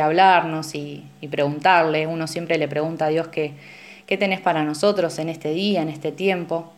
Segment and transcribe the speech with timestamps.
[0.00, 2.06] hablarnos y, preguntarle.
[2.06, 3.52] Uno siempre le pregunta a Dios qué,
[4.06, 6.72] qué tenés para nosotros en este día, en este tiempo.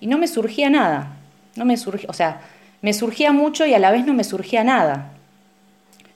[0.00, 1.16] Y no me surgía nada.
[1.56, 2.40] No me surgía, o sea,
[2.80, 5.12] me surgía mucho y a la vez no me surgía nada.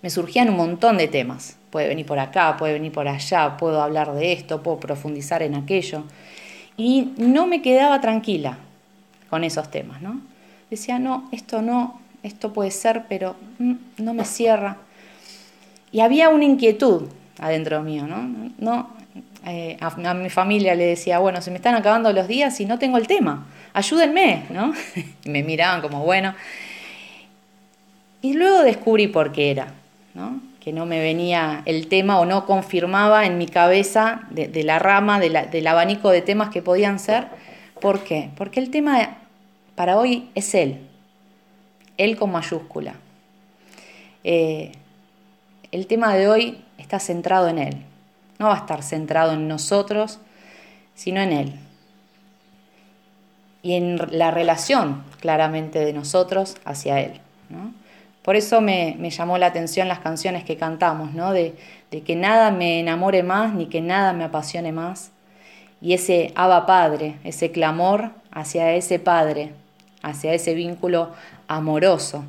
[0.02, 1.56] Me surgían un montón de temas.
[1.70, 5.54] Puede venir por acá, puede venir por allá, puedo hablar de esto, puedo profundizar en
[5.54, 6.04] aquello.
[6.76, 8.58] Y no me quedaba tranquila
[9.30, 10.20] con esos temas, ¿no?
[10.70, 14.78] Decía, no, esto no, esto puede ser, pero mm, no me cierra.
[15.92, 17.08] Y había una inquietud
[17.38, 18.50] adentro mío, ¿no?
[18.58, 18.96] no
[19.48, 22.80] eh, a, mi familia le decía, bueno, se me están acabando los días y no
[22.80, 24.72] tengo el tema, ayúdenme, ¿no?
[25.24, 26.34] y me miraban como, bueno.
[28.22, 29.68] Y luego descubrí por qué era,
[30.14, 30.40] ¿no?
[30.58, 35.20] Que no me venía el tema o no confirmaba en mi cabeza de, la rama,
[35.20, 37.28] del abanico de temas que podían ser.
[37.80, 38.30] ¿Por qué?
[38.36, 39.18] Porque el tema
[39.76, 40.80] para hoy es Él,
[41.98, 42.94] Él con mayúscula.
[44.24, 44.72] Eh,
[45.76, 47.76] el tema de hoy está centrado en Él.
[48.38, 50.20] No va a estar centrado en nosotros,
[50.94, 51.52] sino en Él.
[53.60, 57.20] Y en la relación claramente de nosotros hacia Él.
[58.22, 61.34] Por eso me, llamó la atención las canciones que cantamos, ¿no?
[61.34, 61.54] de,
[61.90, 65.10] de que nada me enamore más ni que nada me apasione más.
[65.82, 69.52] Y ese Abba Padre, ese clamor hacia ese Padre,
[70.02, 71.12] hacia ese vínculo
[71.48, 72.24] amoroso,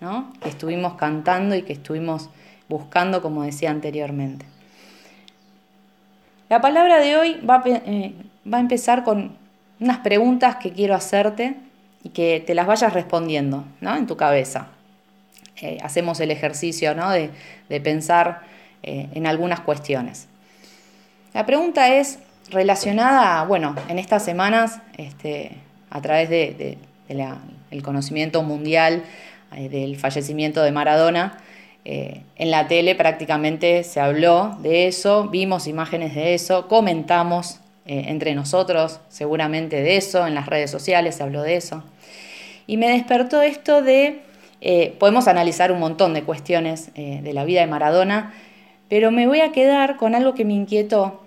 [0.00, 0.32] ¿no?
[0.40, 2.30] que estuvimos cantando y que estuvimos
[2.68, 4.46] buscando, como decía anteriormente.
[6.48, 8.14] La palabra de hoy va a, eh,
[8.52, 9.36] empezar con
[9.80, 11.56] unas preguntas que quiero hacerte
[12.02, 13.96] y que te las vayas respondiendo ¿no?
[13.96, 14.68] en tu cabeza.
[15.60, 17.10] Eh, hacemos el ejercicio ¿no?
[17.10, 17.30] de,
[17.80, 18.42] pensar
[18.82, 20.28] eh, en algunas cuestiones.
[21.32, 22.18] La pregunta es
[22.50, 25.56] relacionada, bueno, en estas semanas, este,
[25.90, 29.02] a través del de, conocimiento mundial
[29.50, 31.38] del fallecimiento de Maradona,
[31.86, 38.06] eh, en la tele prácticamente se habló de eso, vimos imágenes de eso, comentamos eh,
[38.08, 41.82] entre nosotros seguramente de eso, en las redes sociales se habló de eso.
[42.66, 44.22] Y me despertó esto de,
[44.62, 48.32] eh, podemos analizar un montón de cuestiones de la vida de Maradona,
[48.88, 51.22] pero me voy a quedar con algo que me inquietó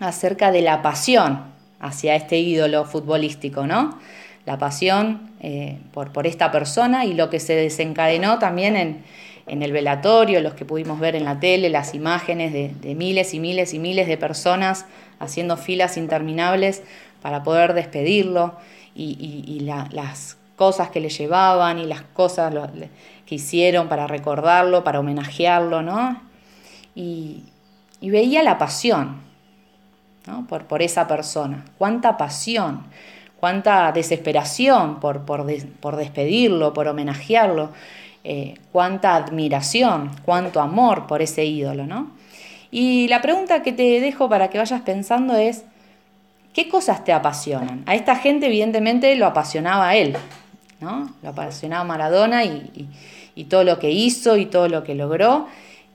[0.00, 1.44] acerca de la pasión
[1.78, 4.00] hacia este ídolo futbolístico, ¿no?
[4.46, 5.30] La pasión
[5.92, 9.04] por, por esta persona y lo que se desencadenó también en,
[9.48, 13.40] en el velatorio, los que pudimos ver en la tele, las imágenes de, miles y
[13.40, 14.86] miles y miles de personas
[15.18, 16.82] haciendo filas interminables
[17.22, 18.56] para poder despedirlo
[18.94, 22.52] y, las cosas que le llevaban y las cosas
[23.26, 26.20] que hicieron para recordarlo, para homenajearlo, ¿no?
[26.94, 27.44] Y,
[28.00, 29.22] veía la pasión
[30.48, 32.84] por, esa persona, cuánta pasión,
[33.40, 37.70] cuánta desesperación por despedirlo, por homenajearlo.
[38.24, 42.10] Eh, cuánta admiración, cuánto amor por ese ídolo, ¿no?
[42.70, 45.64] Y la pregunta que te dejo para que vayas pensando es,
[46.52, 47.84] ¿qué cosas te apasionan?
[47.86, 50.16] A esta gente evidentemente lo apasionaba a él,
[50.80, 51.10] ¿no?
[51.22, 52.88] Lo apasionaba Maradona y,
[53.48, 55.46] todo lo que hizo y todo lo que logró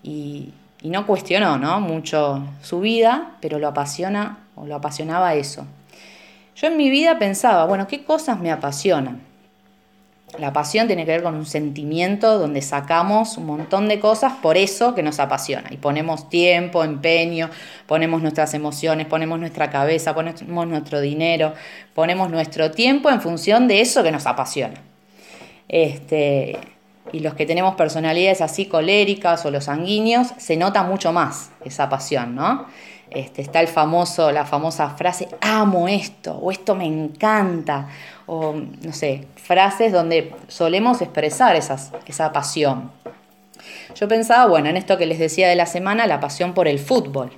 [0.02, 1.80] y, no cuestionó, ¿no?
[1.80, 5.66] Mucho su vida, pero lo apasiona o lo apasionaba eso.
[6.56, 9.33] Yo en mi vida pensaba, bueno, ¿qué cosas me apasionan?
[10.40, 14.58] La pasión tiene que ver con un sentimiento donde sacamos un montón de cosas por
[14.58, 15.70] eso que nos apasiona.
[15.72, 17.50] Y ponemos tiempo, empeño,
[17.86, 21.54] ponemos nuestras emociones, ponemos nuestra cabeza, ponemos nuestro dinero,
[21.94, 24.82] ponemos nuestro tiempo en función de eso que nos apasiona.
[25.70, 26.58] Este,
[27.12, 31.90] y los que tenemos personalidades así coléricas o los sanguíneos, se nota mucho más esa
[31.90, 32.66] pasión, ¿no?
[33.12, 37.88] Este, está el famoso, la famosa frase, amo esto, o esto me encanta,
[38.26, 42.92] o no sé, frases donde solemos expresar esas, esa pasión.
[43.96, 46.80] Yo pensaba, bueno, en esto que les decía de la semana, la pasión por el
[46.80, 47.32] fútbol,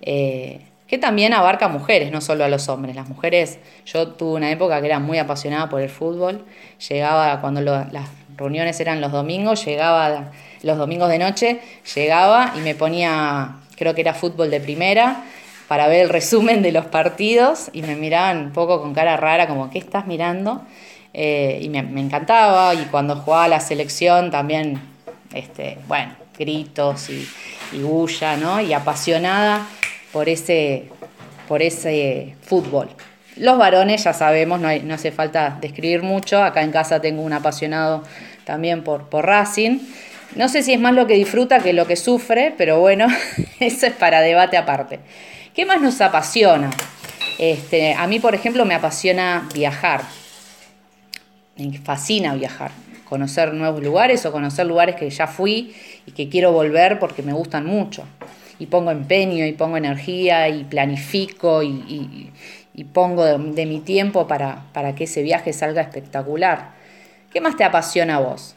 [0.00, 2.94] eh, que también abarca a mujeres, no solo a los hombres.
[2.94, 6.44] Las mujeres, yo tuve una época que era muy apasionada por el fútbol,
[6.88, 10.32] llegaba cuando las reuniones eran los domingos, llegaba
[10.62, 11.60] los domingos de noche,
[11.94, 15.24] llegaba y me ponía creo que era fútbol de primera,
[15.68, 19.46] para ver el resumen de los partidos y me miraban un poco con cara rara,
[19.46, 20.62] como, ¿qué estás mirando?
[21.12, 24.80] Eh, y me, encantaba, y cuando jugaba la selección también,
[25.32, 27.26] este, bueno, gritos y,
[27.72, 28.60] y bulla, ¿no?
[28.60, 29.66] Y apasionada
[30.12, 30.88] por ese,
[31.48, 32.88] por ese fútbol.
[33.36, 37.32] Los varones, ya sabemos, no, no hace falta describir mucho, acá en casa tengo un
[37.32, 38.04] apasionado
[38.44, 39.78] también por, por Racing.
[40.36, 43.06] No sé si es más lo que disfruta que lo que sufre, pero bueno,
[43.60, 45.00] eso es para debate aparte.
[45.54, 46.70] ¿Qué más nos apasiona?
[47.38, 50.02] Este, a mí, por ejemplo, me apasiona viajar.
[51.56, 52.72] Me fascina viajar.
[53.04, 55.72] conocer nuevos lugares o conocer lugares que ya fui
[56.06, 58.02] y que quiero volver porque me gustan mucho.
[58.58, 62.32] Y pongo empeño y pongo energía y planifico y,
[62.92, 66.72] pongo de, mi tiempo para, para que ese viaje salga espectacular.
[67.32, 68.56] ¿Qué más te apasiona a vos?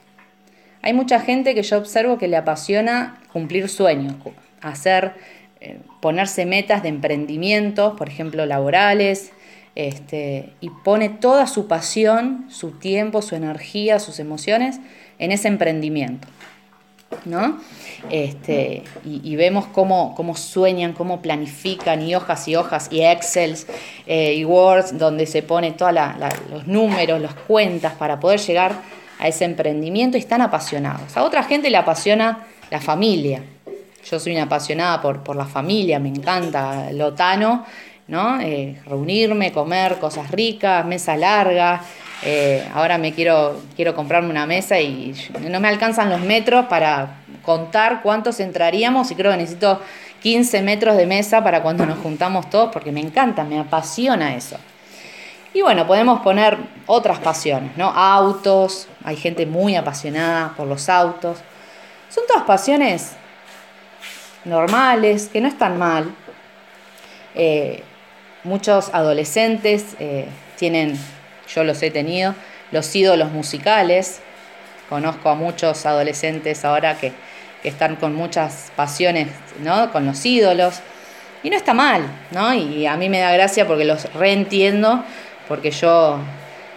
[0.81, 4.15] Hay mucha gente que yo observo que le apasiona cumplir sueños,
[4.61, 5.13] hacer,
[5.59, 9.31] eh, ponerse metas de emprendimientos, por ejemplo, laborales,
[9.75, 14.79] este, y pone toda su pasión, su tiempo, su energía, sus emociones
[15.19, 16.27] en ese emprendimiento.
[17.25, 17.59] ¿no?
[18.09, 23.67] Este, y, vemos cómo, cómo, sueñan, cómo planifican, y hojas y hojas, y Excels,
[24.05, 25.93] eh, y Words, donde se pone todos
[26.51, 28.73] los números, las cuentas para poder llegar
[29.19, 31.17] a ese emprendimiento y están apasionados.
[31.17, 33.41] A otra gente le apasiona la familia.
[34.09, 37.65] Yo soy una apasionada por, la familia, me encanta Lotano,
[38.07, 38.39] ¿no?
[38.39, 41.81] Eh, reunirme, comer cosas ricas, mesa larga.
[42.23, 47.17] Eh, ahora me quiero, quiero comprarme una mesa y no me alcanzan los metros para
[47.43, 49.81] contar cuántos entraríamos y creo que necesito
[50.21, 54.55] 15 metros de mesa para cuando nos juntamos todos porque me encanta, me apasiona eso.
[55.53, 57.89] Y bueno, podemos poner otras pasiones, ¿no?
[57.89, 61.39] Autos, hay gente muy apasionada por los autos.
[62.09, 63.17] Son todas pasiones
[64.47, 66.13] normales, que no están mal.
[67.35, 67.83] Eh,
[68.47, 70.97] Muchos adolescentes eh, tienen,
[71.53, 72.33] yo los he tenido,
[72.71, 74.21] los ídolos musicales.
[74.87, 77.11] Conozco a muchos adolescentes ahora que,
[77.63, 79.27] están con muchas pasiones,
[79.59, 79.91] ¿no?
[79.91, 80.79] Con los ídolos.
[81.43, 82.53] Y no está mal, ¿no?
[82.53, 85.03] Y a mí me da gracia porque los reentiendo,
[85.49, 86.19] porque yo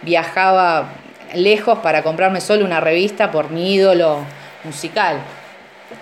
[0.01, 0.89] viajaba
[1.33, 4.25] lejos para comprarme solo una revista por mi ídolo
[4.65, 5.19] musical.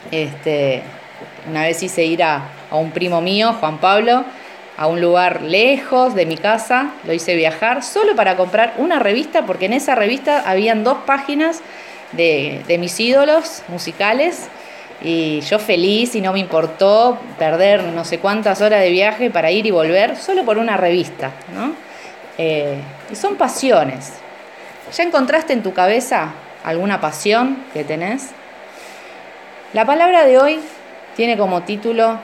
[0.09, 0.81] Este,
[1.47, 4.25] una vez hice ir a, a un primo mío, Juan Pablo,
[4.77, 9.45] a un lugar lejos de mi casa, lo hice viajar solo para comprar una revista,
[9.45, 11.61] porque en esa revista habían dos páginas
[12.11, 14.47] de, mis ídolos musicales
[15.01, 19.51] y yo feliz y no me importó perder no sé cuántas horas de viaje para
[19.51, 21.73] ir y volver solo por una revista, ¿no?
[22.37, 22.79] Eh,
[23.11, 24.13] y son pasiones.
[24.95, 26.31] ¿Ya encontraste en tu cabeza
[26.63, 28.29] alguna pasión que tenés?
[29.73, 30.59] La palabra de hoy
[31.19, 32.17] tiene como título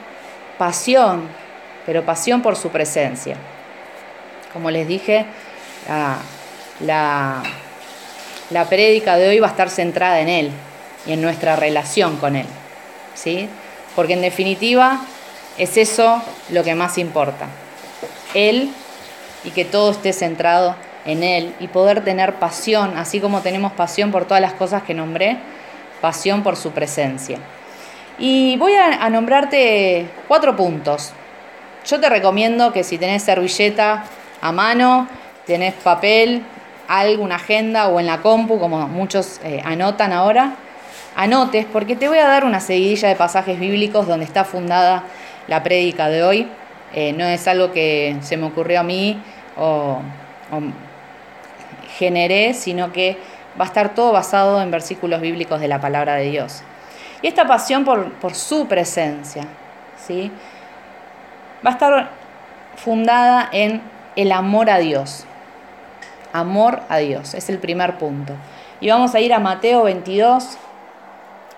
[0.57, 1.27] pasión
[1.85, 3.35] pero pasión por su presencia.
[4.53, 5.25] Como les dije,
[6.79, 7.43] la,
[8.49, 10.51] la, prédica de hoy va a estar centrada en Él
[11.05, 12.45] y en nuestra relación con Él.
[13.15, 13.49] ¿sí?
[13.97, 15.01] Porque en definitiva
[15.57, 16.21] es eso
[16.51, 17.47] lo que más importa.
[18.33, 18.71] Él
[19.43, 20.73] y que todo esté centrado
[21.05, 24.93] en Él y poder tener pasión, así como tenemos pasión por todas las cosas que
[24.93, 25.35] nombré,
[25.99, 27.39] pasión por su presencia.
[28.17, 31.13] Y voy a nombrarte cuatro puntos
[31.87, 34.05] yo te recomiendo que si tenés servilleta
[34.41, 35.07] a mano,
[35.45, 36.41] tenés papel,
[36.87, 40.55] alguna agenda o en la compu, como muchos eh, anotan ahora,
[41.15, 45.03] anotes, porque te voy a dar una seguidilla de pasajes bíblicos donde está fundada
[45.47, 46.47] la prédica de hoy.
[46.93, 49.21] Eh, no es algo que se me ocurrió a mí
[49.55, 49.99] o,
[51.97, 53.17] generé, sino que
[53.59, 56.63] va a estar todo basado en versículos bíblicos de la palabra de Dios.
[57.21, 59.45] Y esta pasión por, por su presencia,
[60.05, 60.31] ¿sí?
[61.65, 62.09] va a estar
[62.75, 63.81] fundada en
[64.15, 65.25] el amor a Dios.
[66.33, 68.33] Amor a Dios, es el primer punto.
[68.81, 70.57] Y vamos a ir a Mateo 22,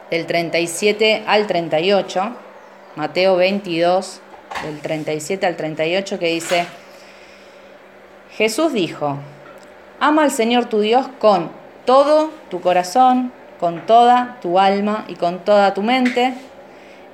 [0.09, 2.31] del 37 al 38.
[2.95, 4.21] Mateo 22,
[4.63, 6.65] del 37 al 38, que dice,
[8.37, 9.17] Jesús dijo,
[9.99, 11.51] ama al Señor tu Dios con
[11.85, 16.33] todo tu corazón, con toda tu alma y con toda tu mente.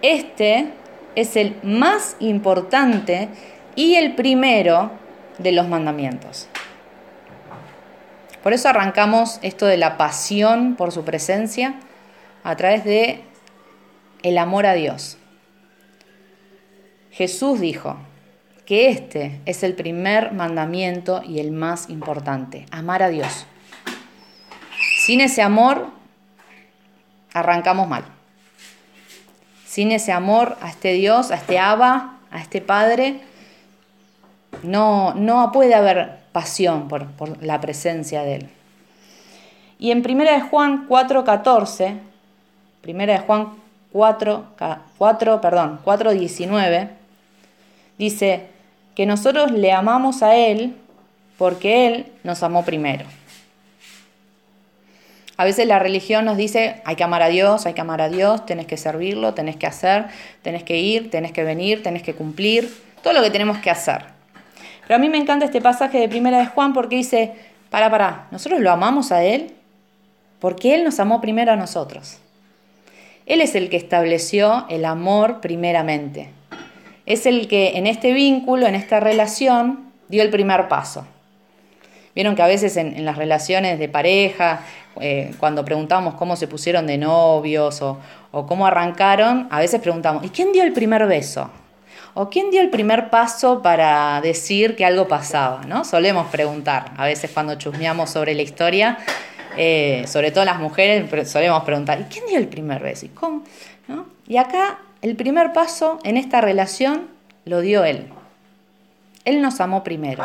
[0.02, 0.70] Este
[1.16, 3.30] es el más importante
[3.76, 4.92] y el primero
[5.38, 6.48] de los mandamientos.
[8.42, 11.76] Por eso arrancamos esto de la pasión por su presencia
[12.44, 13.24] a través de
[14.22, 15.18] el amor a Dios.
[17.12, 17.98] Jesús dijo
[18.66, 23.46] que este es el primer mandamiento y el más importante, amar a Dios.
[24.98, 25.88] Sin ese amor
[27.34, 28.04] arrancamos mal
[29.74, 33.22] sin ese amor a este Dios, a este Abba, a este Padre,
[34.62, 37.08] no, no puede haber pasión por,
[37.42, 38.50] la presencia de Él.
[39.80, 41.98] Y en 1 de Juan 4.14,
[42.88, 43.48] 1 de Juan
[43.92, 44.46] 4,
[45.00, 46.90] 4, perdón, 4.19,
[47.98, 48.50] dice
[48.94, 50.78] que nosotros le amamos a Él
[51.40, 53.06] porque Él nos amó primero.
[55.36, 58.10] A veces la religión nos dice, hay que amar a Dios, hay que amar a
[58.10, 60.06] Dios, tenés que servirlo, tenés que hacer,
[60.42, 62.72] tenés que ir, tenés que venir, tenés que cumplir,
[63.02, 64.06] todo lo que tenemos que hacer.
[64.88, 67.34] Pero a mí me encanta este pasaje de Primera de Juan porque dice,
[67.70, 69.54] para, para, nosotros lo amamos a Él
[70.44, 72.18] porque Él nos amó primero a nosotros.
[73.26, 76.32] Él es el que estableció el amor primeramente.
[77.06, 81.08] Es el que en este vínculo, en esta relación, dio el primer paso.
[82.16, 84.62] Vieron que a veces en, las relaciones de pareja,
[85.00, 87.98] eh, cuando preguntamos cómo se pusieron de novios o,
[88.32, 91.50] o cómo arrancaron, a veces preguntamos, ¿y quién dio el primer beso?
[92.16, 95.62] ¿O quién dio el primer paso para decir que algo pasaba?
[95.66, 95.84] ¿no?
[95.84, 99.00] Solemos preguntar, a veces cuando chusmeamos sobre la historia,
[99.58, 103.08] eh, sobre todo las mujeres, solemos preguntar, ¿y quién dio el primer beso?
[103.08, 103.44] ¿Y, cómo?
[104.28, 107.08] y acá el primer paso en esta relación
[107.46, 108.08] lo dio Él.
[109.26, 110.24] Él nos amó primero.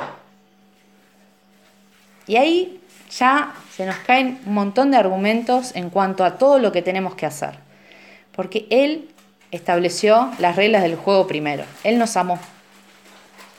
[2.29, 2.81] Y ahí
[3.11, 7.15] ya se nos caen un montón de argumentos en cuanto a todo lo que tenemos
[7.15, 7.55] que hacer.
[8.33, 9.09] Porque Él
[9.51, 11.65] estableció las reglas del juego primero.
[11.83, 12.39] Él nos amó.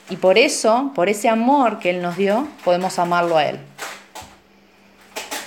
[0.09, 3.59] Y por eso, por ese amor que Él nos dio, podemos amarlo a Él.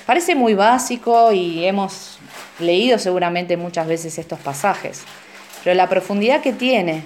[0.05, 2.19] Parece muy básico y hemos
[2.59, 5.05] leído seguramente muchas veces estos pasajes,
[5.63, 7.05] pero la profundidad que tiene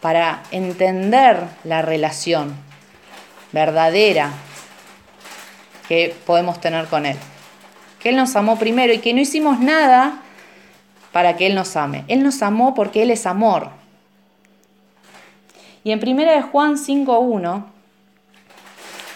[0.00, 2.54] para entender la relación
[3.52, 4.32] verdadera
[5.92, 7.18] que podemos tener con Él.
[8.00, 10.22] Que Él nos amó primero y que no hicimos nada
[11.12, 12.06] para que Él nos ame.
[12.08, 13.68] Él nos amó porque Él es amor.
[15.84, 17.64] Y en 1 de Juan 5.1,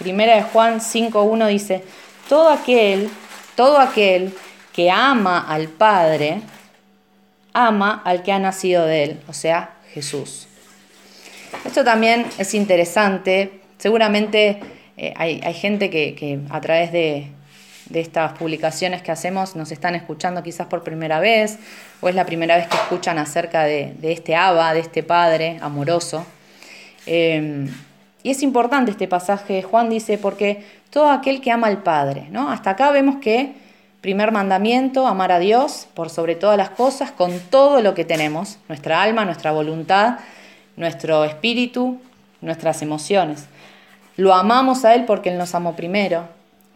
[0.05, 1.83] 1 de Juan 5.1 dice,
[2.29, 3.09] todo aquel,
[3.55, 4.35] todo aquel
[4.75, 6.43] que ama al Padre,
[7.55, 10.47] ama al que ha nacido de Él, o sea, Jesús.
[11.65, 13.63] Esto también es interesante.
[13.79, 17.29] Seguramente eh, hay, gente que a través de,
[17.93, 21.59] estas publicaciones que hacemos nos están escuchando quizás por primera vez
[22.01, 26.27] o es la primera vez que escuchan acerca de, este Abba, de este Padre amoroso.
[27.07, 27.69] Eh,
[28.27, 32.51] y es importante este pasaje, Juan dice, porque todo aquel que ama al Padre, ¿no?
[32.51, 33.53] Hasta acá vemos que
[34.01, 38.59] primer mandamiento, amar a Dios por sobre todas las cosas, con todo lo que tenemos,
[38.69, 40.19] nuestra alma, nuestra voluntad,
[40.77, 42.01] nuestro espíritu,
[42.41, 43.47] nuestras emociones.
[44.17, 46.29] Lo amamos a Él porque Él nos amó primero,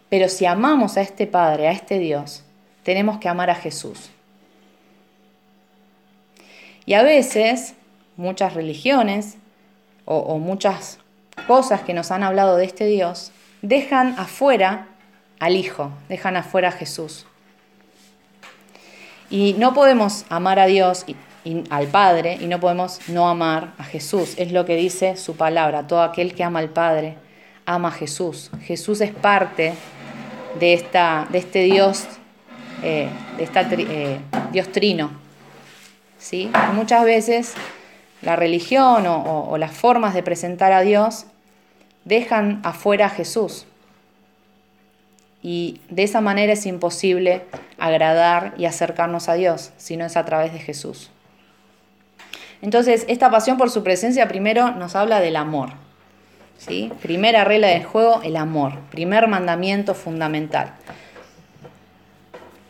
[0.09, 2.43] pero si amamos a este Padre, a este Dios,
[2.83, 4.09] tenemos que amar a Jesús.
[6.85, 7.75] Y a veces
[8.17, 9.37] muchas religiones
[10.05, 10.99] o, muchas
[11.47, 13.31] cosas que nos han hablado de este Dios
[13.61, 14.87] dejan afuera
[15.39, 17.25] al Hijo, dejan afuera a Jesús.
[19.29, 21.15] Y no podemos amar a Dios y,
[21.69, 24.33] al Padre y no podemos no amar a Jesús.
[24.37, 25.87] Es lo que dice su palabra.
[25.87, 27.15] Todo aquel que ama al Padre
[27.65, 28.51] ama a Jesús.
[28.63, 29.73] Jesús es parte
[30.59, 32.05] de, esta, de este Dios,
[32.83, 34.19] eh, de esta, eh,
[34.51, 35.11] Dios trino.
[36.21, 36.51] ¿sí?
[36.73, 37.53] muchas veces
[38.21, 41.25] la religión o, las formas de presentar a Dios
[42.05, 43.65] dejan afuera a Jesús.
[45.41, 47.41] Y de esa manera es imposible
[47.79, 51.09] agradar y acercarnos a Dios, si no es a través de Jesús.
[52.61, 55.69] Entonces, esta pasión por su presencia primero nos habla del amor.
[56.67, 56.91] ¿Sí?
[57.01, 58.73] Primera regla del juego, el amor.
[58.91, 60.73] Primer mandamiento fundamental.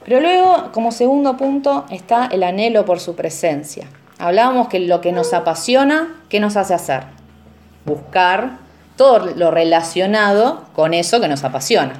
[0.06, 3.86] Pero luego, como segundo punto, está el anhelo por su presencia.
[4.18, 7.04] Hablábamos que lo que nos apasiona, ¿qué nos hace hacer?
[7.86, 8.58] Buscar
[8.96, 11.94] todo lo relacionado con eso que nos apasiona.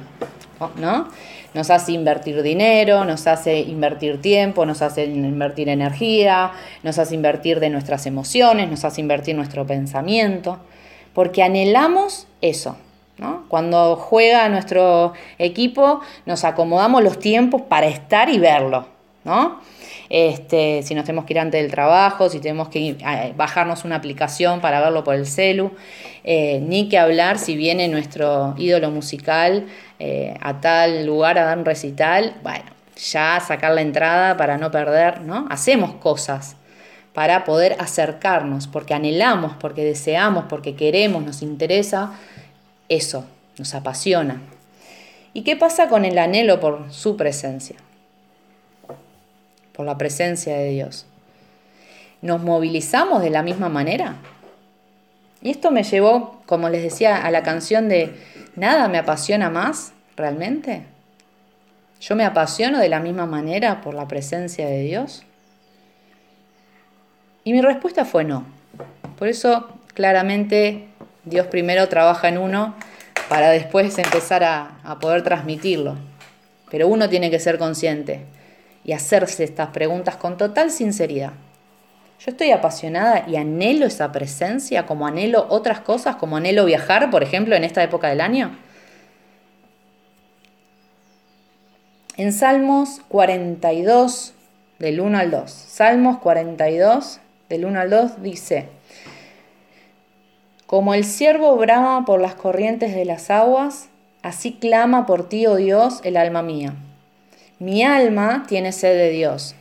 [0.76, 1.08] ¿no?
[1.54, 7.60] Nos hace invertir dinero, nos hace invertir tiempo, nos hace invertir energía, nos hace invertir
[7.60, 10.58] de nuestras emociones, nos hace invertir nuestro pensamiento
[11.14, 12.76] porque anhelamos eso.
[13.18, 13.44] ¿no?
[13.48, 18.86] Cuando juega nuestro equipo, nos acomodamos los tiempos para estar y verlo.
[19.24, 19.60] ¿no?
[20.08, 22.96] Este, si nos tenemos que ir antes del trabajo, si tenemos que
[23.36, 25.70] bajarnos una aplicación para verlo por el celu,
[26.24, 29.66] eh, ni que hablar si viene nuestro ídolo musical
[29.98, 32.64] eh, a tal lugar a dar un recital, bueno,
[32.96, 35.46] ya sacar la entrada para no perder, ¿no?
[35.48, 36.56] Hacemos cosas
[37.14, 42.12] para poder acercarnos, porque anhelamos, porque deseamos, porque queremos, nos interesa,
[42.88, 43.26] eso,
[43.58, 44.40] nos apasiona.
[45.34, 47.76] ¿Y qué pasa con el anhelo por su presencia?
[49.72, 51.06] Por la presencia de Dios.
[52.20, 54.16] ¿Nos movilizamos de la misma manera?
[55.40, 58.14] Y esto me llevó, como les decía, a la canción de
[58.54, 60.82] Nada me apasiona más, realmente.
[62.00, 65.24] ¿Yo me apasiono de la misma manera por la presencia de Dios?
[67.44, 68.44] Y mi respuesta fue no.
[69.18, 70.86] Por eso claramente
[71.24, 72.74] Dios primero trabaja en uno
[73.28, 75.96] para después empezar a, poder transmitirlo.
[76.70, 78.26] Pero uno tiene que ser consciente
[78.84, 81.32] y hacerse estas preguntas con total sinceridad.
[82.20, 87.22] Yo estoy apasionada y anhelo esa presencia como anhelo otras cosas, como anhelo viajar, por
[87.22, 88.56] ejemplo, en esta época del año.
[92.16, 94.34] En Salmos 42,
[94.78, 95.50] del 1 al 2.
[95.50, 97.21] Salmos 42,
[97.52, 98.68] del 1 al 2 dice,
[100.64, 103.90] Como el siervo brama por las corrientes de las aguas,
[104.22, 106.72] así clama por ti, oh Dios, el alma mía.
[107.58, 109.54] Mi alma tiene sed de Dios.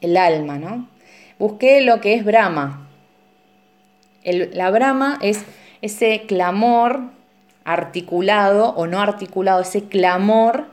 [0.00, 0.88] El alma, ¿no?
[1.40, 2.86] Busqué lo que es brama.
[4.22, 5.42] la brama es
[5.82, 7.00] ese clamor
[7.64, 10.66] articulado o no articulado, ese clamor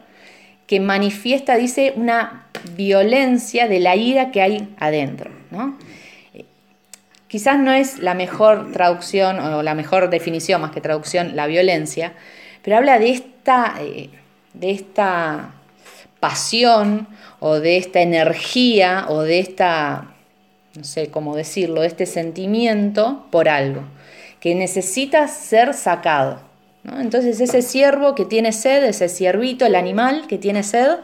[0.68, 5.32] que manifiesta, dice, una violencia de la ira que hay adentro.
[5.52, 5.78] ¿no?
[7.28, 12.14] Quizás no es la mejor traducción o la mejor definición más que traducción, la violencia,
[12.62, 14.10] pero habla de esta, eh,
[14.54, 15.52] de esta
[16.20, 17.08] pasión
[17.40, 20.16] o de esta energía o de esta,
[20.76, 23.84] no sé cómo decirlo, de este sentimiento por algo,
[24.40, 26.40] que necesita ser sacado.
[26.94, 30.98] Entonces ese ciervo que tiene sed, ese ciervito, el animal que tiene sed,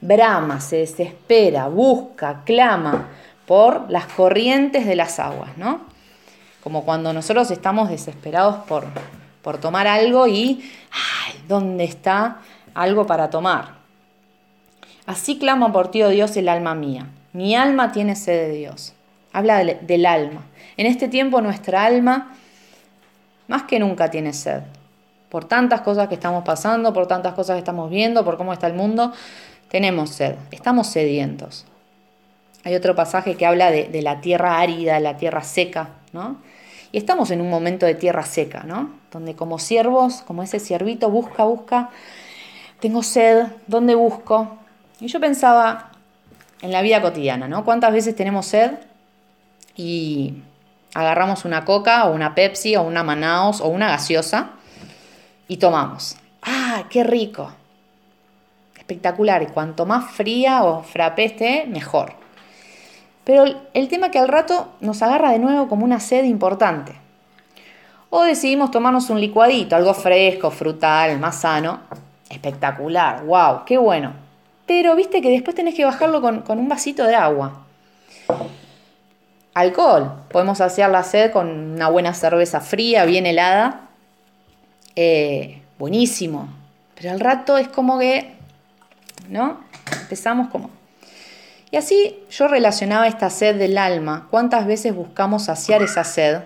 [0.00, 3.08] brama, se desespera, busca, clama
[3.44, 5.80] por las corrientes de las aguas, ¿no?
[6.62, 8.84] Como cuando nosotros estamos desesperados por,
[9.42, 12.38] por tomar algo y, ay, ¿dónde está
[12.74, 13.76] algo para tomar?
[15.06, 17.06] Así clama por ti, oh Dios, el alma mía.
[17.32, 18.94] Mi alma tiene sed de Dios.
[19.32, 20.42] Habla del alma.
[20.76, 22.34] En este tiempo nuestra alma
[23.48, 24.62] más que nunca tiene sed
[25.36, 28.68] por tantas cosas que estamos pasando, por tantas cosas que estamos viendo, por cómo está
[28.68, 29.12] el mundo,
[29.68, 31.66] tenemos sed, estamos sedientos.
[32.64, 36.38] Hay otro pasaje que habla de, la tierra árida, la tierra seca, ¿no?
[36.90, 38.92] Y estamos en un momento de tierra seca, ¿no?
[39.12, 41.90] Donde como siervos, como ese siervito, busca, busca,
[42.80, 44.56] tengo sed, ¿dónde busco?
[45.00, 45.90] Y yo pensaba
[46.62, 47.62] en la vida cotidiana, ¿no?
[47.62, 48.70] ¿Cuántas veces tenemos sed
[49.76, 50.36] y
[50.94, 54.55] agarramos una coca o una Pepsi o una Manaos o una gaseosa
[55.48, 56.16] y tomamos.
[56.42, 57.52] ¡Ah, qué rico!
[58.76, 59.42] Espectacular.
[59.42, 62.14] Y cuanto más fría o frappé esté, mejor.
[63.24, 66.92] Pero el tema que al rato nos agarra de nuevo como una sed importante.
[68.10, 71.80] O decidimos tomarnos un licuadito, algo fresco, frutal, más sano.
[72.30, 74.12] Espectacular, wow, qué bueno.
[74.66, 77.64] Pero viste que después tenés que bajarlo con, con un vasito de agua.
[79.54, 80.12] Alcohol.
[80.30, 83.85] Podemos hacer la sed con una buena cerveza fría, bien helada
[84.96, 86.48] eh, buenísimo.
[86.94, 88.34] Pero al rato es como que,
[89.28, 89.60] ¿no?
[90.00, 90.70] Empezamos como...
[91.70, 96.42] Y así yo relacionaba esta sed del alma, cuántas veces buscamos saciar esa sed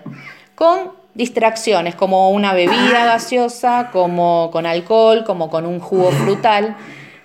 [0.55, 6.75] con distracciones, como una bebida gaseosa, como con alcohol, como con un jugo frutal,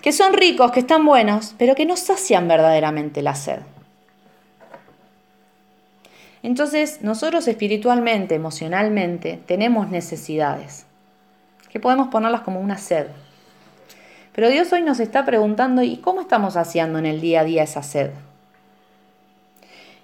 [0.03, 3.61] que son ricos, que están buenos, pero que no sacian verdaderamente la sed.
[6.43, 10.86] Entonces, nosotros espiritualmente, emocionalmente, tenemos necesidades
[11.77, 13.09] que podemos ponerlas como una sed.
[14.33, 17.65] Pero Dios hoy nos está preguntando, ¿y cómo estamos haciendo en el día a día
[17.65, 18.12] esa sed?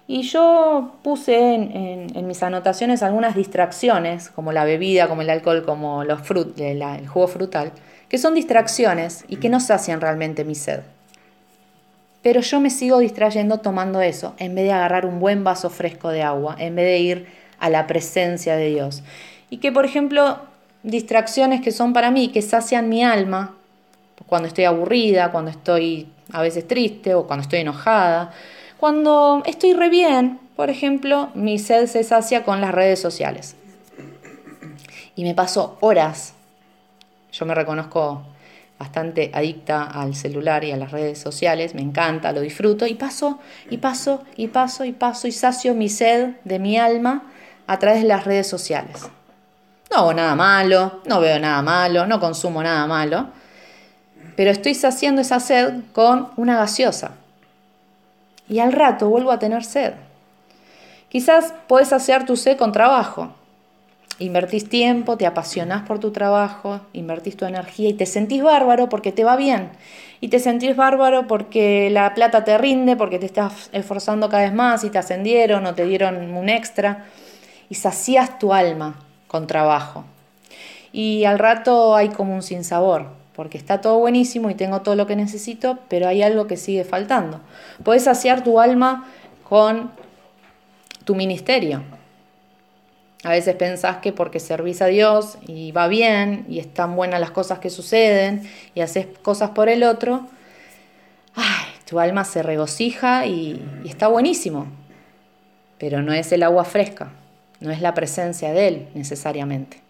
[0.05, 6.03] Y yo puse en, mis anotaciones algunas distracciones, como la bebida, como el alcohol, como
[6.03, 7.71] los frut, el jugo frutal,
[8.07, 10.81] que son distracciones y que no sacian realmente mi sed.
[12.21, 16.09] Pero yo me sigo distrayendo tomando eso, en vez de agarrar un buen vaso fresco
[16.09, 19.01] de agua, en vez de ir a la presencia de Dios.
[19.49, 20.52] Y que, por ejemplo,
[20.83, 23.55] distracciones que son para mí, que sacian mi alma,
[24.27, 28.31] cuando estoy aburrida, cuando estoy a veces triste o cuando estoy enojada.
[28.77, 33.55] Cuando estoy re bien, por ejemplo, mi sed se sacia con las redes sociales.
[35.15, 36.33] Y me paso horas.
[37.31, 38.23] Yo me reconozco
[38.79, 43.39] bastante adicta al celular y a las redes sociales, me encanta, lo disfruto y paso
[43.69, 47.31] y paso y paso y paso y sacio mi sed de mi alma
[47.67, 49.09] a través de las redes sociales.
[49.91, 53.27] No hago nada malo, no veo nada malo, no consumo nada malo,
[54.35, 57.11] pero estoy saciando esa sed con una gaseosa.
[58.49, 59.93] Y al rato vuelvo a tener sed.
[61.09, 63.33] Quizás puedes saciar tu sed con trabajo.
[64.19, 69.11] Invertís tiempo, te apasionás por tu trabajo, invertís tu energía y te sentís bárbaro porque
[69.11, 69.69] te va bien.
[70.21, 74.53] Y te sentís bárbaro porque la plata te rinde, porque te estás esforzando cada vez
[74.53, 77.05] más y te ascendieron o te dieron un extra.
[77.69, 78.95] Y sacías tu alma
[79.33, 80.05] con trabajo.
[80.91, 85.07] Y al rato hay como un sinsabor, porque está todo buenísimo y tengo todo lo
[85.07, 87.41] que necesito, pero hay algo que sigue faltando.
[87.83, 89.09] Puedes saciar tu alma
[89.49, 89.89] con
[91.03, 91.81] tu ministerio.
[93.23, 97.31] A veces pensás que porque servís a Dios y va bien y están buenas las
[97.31, 100.27] cosas que suceden y haces cosas por el otro,
[101.89, 104.67] tu alma se regocija y está buenísimo,
[105.79, 107.13] pero no es el agua fresca
[107.63, 109.81] no es la presencia de Él necesariamente.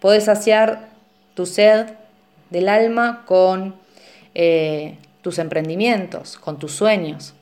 [0.00, 0.88] Puedes saciar
[1.34, 1.86] tu sed
[2.50, 3.76] del alma con
[4.34, 7.34] eh, tus emprendimientos, con tus sueños.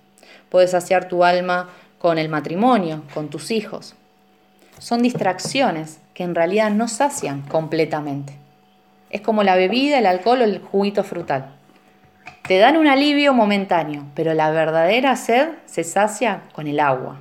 [0.50, 3.94] Puedes saciar tu alma con el matrimonio, con tus hijos.
[4.78, 8.34] Son distracciones que en realidad no sacian completamente.
[9.10, 11.52] Es como la bebida, el alcohol o el juguito frutal.
[12.46, 17.20] Te dan un alivio momentáneo, pero la verdadera sed se sacia con el agua.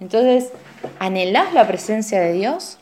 [0.00, 0.52] Entonces,
[0.98, 2.78] ¿anhelás la presencia de Dios?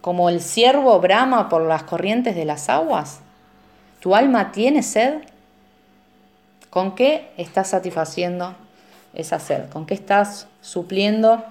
[0.00, 3.20] Como el ciervo brama por las corrientes de las aguas.
[4.00, 5.20] ¿Tu alma tiene sed?
[6.70, 8.54] ¿Con qué estás satisfaciendo
[9.14, 9.68] esa sed?
[9.68, 11.44] ¿Con qué estás supliendo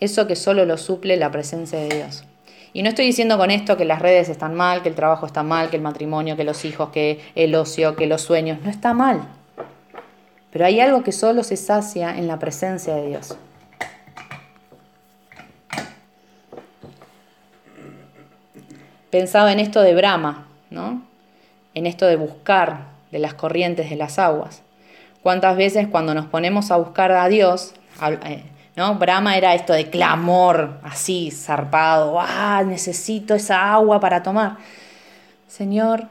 [0.00, 2.24] eso que solo lo suple la presencia de Dios?
[2.72, 5.42] Y no estoy diciendo con esto que las redes están mal, que el trabajo está
[5.42, 8.58] mal, que el matrimonio, que los hijos, que el ocio, que los sueños.
[8.62, 9.28] No está mal.
[10.50, 13.36] Pero hay algo que solo se sacia en la presencia de Dios.
[19.10, 21.02] Pensaba en esto de Brahma, ¿no?
[21.74, 24.62] En esto de buscar de las corrientes de las aguas.
[25.22, 27.74] ¿Cuántas veces cuando nos ponemos a buscar a Dios,
[28.26, 28.44] eh,
[28.76, 28.96] ¿no?
[28.96, 34.58] Brahma era esto de clamor, así, zarpado, ah, necesito esa agua para tomar.
[35.48, 36.08] Señor,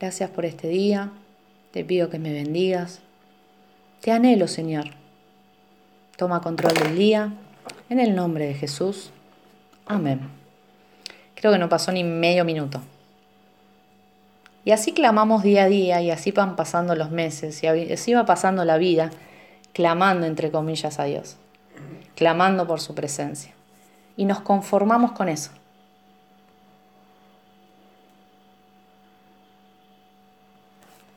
[0.00, 1.10] gracias por este día,
[1.72, 3.00] te pido que me bendigas.
[4.06, 4.84] Te anhelo, Señor.
[6.16, 7.32] Toma control del día,
[7.90, 9.10] en el nombre de Jesús.
[9.84, 10.20] Amén.
[11.34, 12.80] Creo que no pasó ni medio minuto.
[14.64, 18.24] Y así clamamos día a día y así van pasando los meses y así va
[18.24, 19.10] pasando la vida,
[19.72, 21.36] clamando entre comillas a Dios
[22.14, 23.52] clamando por su presencia.
[24.16, 25.50] Y nos conformamos con eso.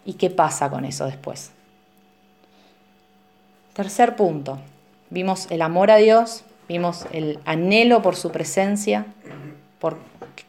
[0.03, 1.51] ¿Y qué pasa con eso después?
[3.79, 4.59] Tercer punto.
[5.09, 9.05] Vimos el amor a Dios, vimos el anhelo por su presencia,
[9.79, 9.97] por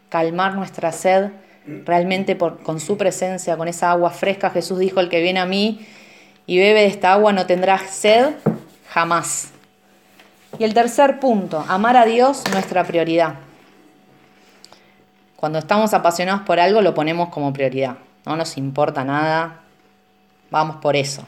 [0.09, 1.31] calmar nuestra sed,
[1.85, 4.51] realmente por, con su presencia, con esa agua fresca.
[4.51, 5.87] Jesús dijo, el que viene a mí
[6.49, 8.35] y bebe de esta agua no tendrá sed
[8.89, 9.53] jamás.
[10.59, 13.35] Y el tercer punto, amar a Dios, nuestra prioridad.
[15.37, 17.95] Cuando estamos apasionados por algo, lo ponemos como prioridad.
[18.27, 19.61] No nos importa nada,
[20.51, 21.25] vamos por eso.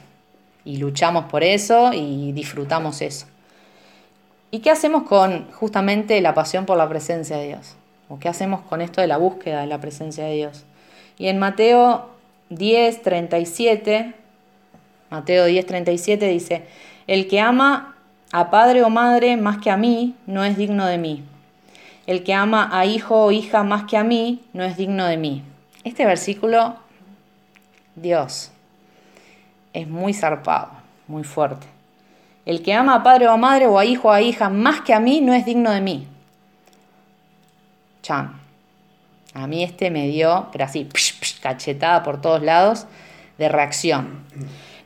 [0.65, 3.27] Y luchamos por eso y disfrutamos eso.
[4.51, 7.75] ¿Y qué hacemos con justamente la pasión por la presencia de Dios?
[8.09, 10.65] ¿O qué hacemos con esto de la búsqueda de la presencia de Dios?
[11.19, 12.11] Y en Mateo
[12.51, 14.15] 10, 37,
[15.11, 16.67] Mateo 10, 37 dice,
[17.07, 17.97] el que ama
[18.31, 21.25] a padre o madre más que a mí no es digno de mí.
[22.07, 25.17] El que ama a hijo o hija más que a mí no es digno de
[25.17, 25.43] mí.
[25.85, 26.77] Este versículo,
[27.95, 28.52] Dios,
[29.73, 30.71] es muy zarpado,
[31.09, 31.67] muy fuerte.
[32.45, 34.81] El que ama a padre o a madre o a hijo o a hija más
[34.81, 36.07] que a mí no es digno de mí.
[38.03, 38.41] Chan.
[39.35, 40.89] A mí este me dio, pero así,
[41.41, 42.87] cachetada por todos lados,
[43.39, 44.25] de reacción.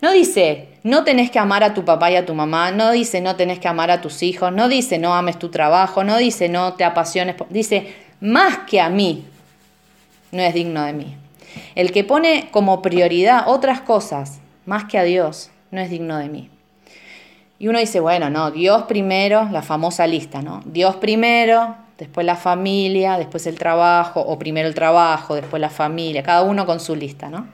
[0.01, 3.21] No dice, no tenés que amar a tu papá y a tu mamá, no dice,
[3.21, 6.49] no tenés que amar a tus hijos, no dice, no ames tu trabajo, no dice,
[6.49, 9.25] no te apasiones, dice, más que a mí,
[10.31, 11.17] no es digno de mí.
[11.75, 16.29] El que pone como prioridad otras cosas más que a Dios, no es digno de
[16.29, 16.51] mí.
[17.59, 20.61] Y uno dice, bueno, no, Dios primero, la famosa lista, ¿no?
[20.67, 26.23] Dios primero, después la familia, después el trabajo, o primero el trabajo, después la familia,
[26.23, 27.47] cada uno con su lista, ¿no?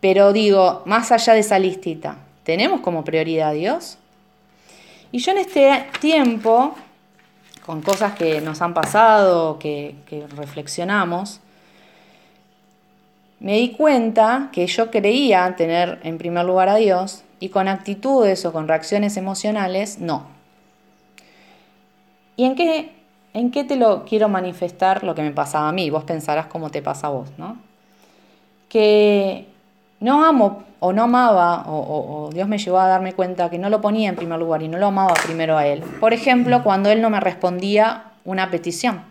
[0.00, 3.96] Pero digo, más allá de esa listita, ¿tenemos como prioridad a Dios?
[5.10, 6.74] Y yo en este tiempo,
[7.64, 11.40] con cosas que nos han pasado, que, que reflexionamos,
[13.40, 18.44] me di cuenta que yo creía tener en primer lugar a Dios y con actitudes
[18.44, 20.24] o con reacciones emocionales, no.
[22.36, 22.92] ¿Y en qué,
[23.34, 25.90] en qué te lo quiero manifestar lo que me pasaba a mí?
[25.90, 27.56] Vos pensarás cómo te pasa a vos, ¿no?
[28.68, 29.46] Que
[30.00, 33.80] no amo o no amaba, o, Dios me llevó a darme cuenta que no lo
[33.80, 35.82] ponía en primer lugar y no lo amaba primero a Él.
[36.00, 39.02] Por ejemplo, cuando Él no me respondía una petición.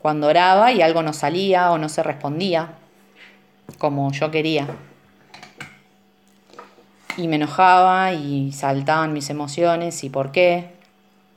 [0.00, 2.70] Cuando oraba y algo no salía o no se respondía
[3.78, 4.66] como yo quería.
[7.16, 10.70] Y me enojaba y saltaban mis emociones y por qué.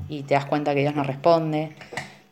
[0.09, 1.75] Y te das cuenta que Dios no responde.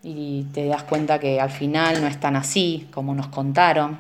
[0.04, 3.98] Y te das cuenta que al final no es tan así como nos contaron.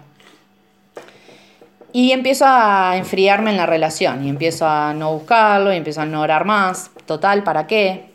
[1.91, 6.05] Y empiezo a enfriarme en la relación y empiezo a no buscarlo y empiezo a
[6.05, 6.91] no orar más.
[7.07, 8.11] Total, ¿para qué?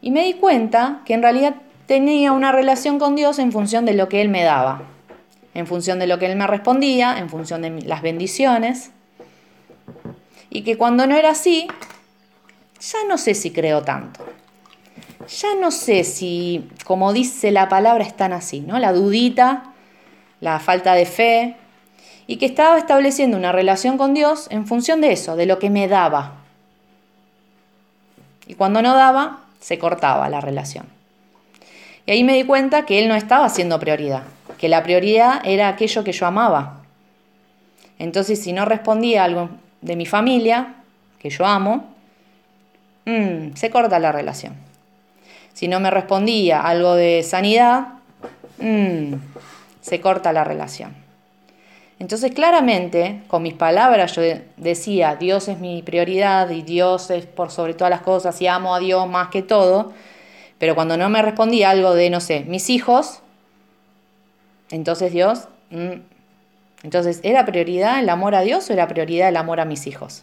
[0.00, 1.56] Y me di cuenta que en realidad
[1.90, 4.82] tenía una relación con Dios en función de lo que Él me daba,
[5.54, 8.92] en función de lo que Él me respondía, en función de las bendiciones.
[10.50, 11.66] Y que cuando no era así,
[12.78, 14.24] ya no sé si creo tanto.
[15.26, 18.78] ya no sé si, como dice la palabra, están así, ¿no?
[18.78, 19.74] La dudita,
[20.40, 21.56] la falta de fe,
[22.28, 25.70] y que estaba estableciendo una relación con Dios en función de eso, de lo que
[25.70, 26.34] me daba.
[28.46, 30.99] Y cuando no daba, se cortaba la relación.
[32.06, 34.22] Y ahí me di cuenta que Él no estaba siendo prioridad,
[34.58, 36.82] que la prioridad era aquello que yo amaba.
[37.98, 39.50] Entonces, si no respondía algo
[39.82, 40.74] de mi familia,
[41.18, 41.94] que yo amo,
[43.04, 44.54] mm, se corta la relación.
[45.52, 47.88] Si no me respondía algo de sanidad,
[48.58, 49.14] mm,
[49.80, 50.94] se corta la relación.
[51.98, 54.22] Entonces claramente, con mis palabras yo
[54.56, 58.74] decía, Dios es mi prioridad y Dios es por sobre todas las cosas y amo
[58.74, 59.92] a Dios más que todo,
[60.60, 63.22] pero cuando no me respondía algo de, no sé, mis hijos,
[64.70, 65.94] entonces Dios, mm,
[66.82, 70.22] entonces, ¿era prioridad el amor a Dios o era prioridad el amor a mis hijos?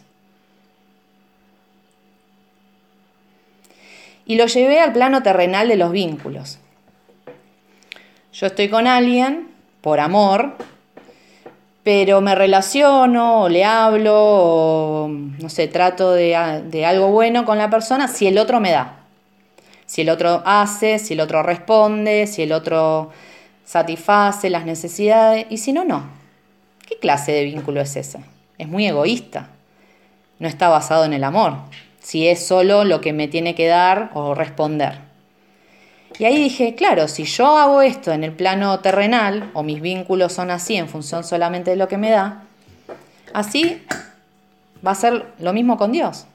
[4.26, 6.58] Y lo llevé al plano terrenal de los vínculos.
[8.32, 9.48] Yo estoy con alguien
[9.80, 10.56] por amor,
[11.82, 17.58] pero me relaciono o le hablo o, no sé, trato de, de, algo bueno con
[17.58, 18.97] la persona si el otro me da.
[19.88, 23.10] Si el otro hace, si el otro responde, si el otro
[23.64, 26.04] satisface las necesidades y si no, no.
[26.86, 28.20] ¿Qué clase de vínculo es ese?
[28.58, 29.48] Es muy egoísta.
[30.40, 31.54] No está basado en el amor.
[32.00, 34.98] Si es solo lo que me tiene que dar o responder.
[36.18, 40.34] Y ahí dije, claro, si yo hago esto en el plano terrenal, o mis vínculos
[40.34, 42.42] son así en función solamente de lo que me da,
[43.32, 43.82] así
[44.86, 46.26] va a ser lo mismo con Dios.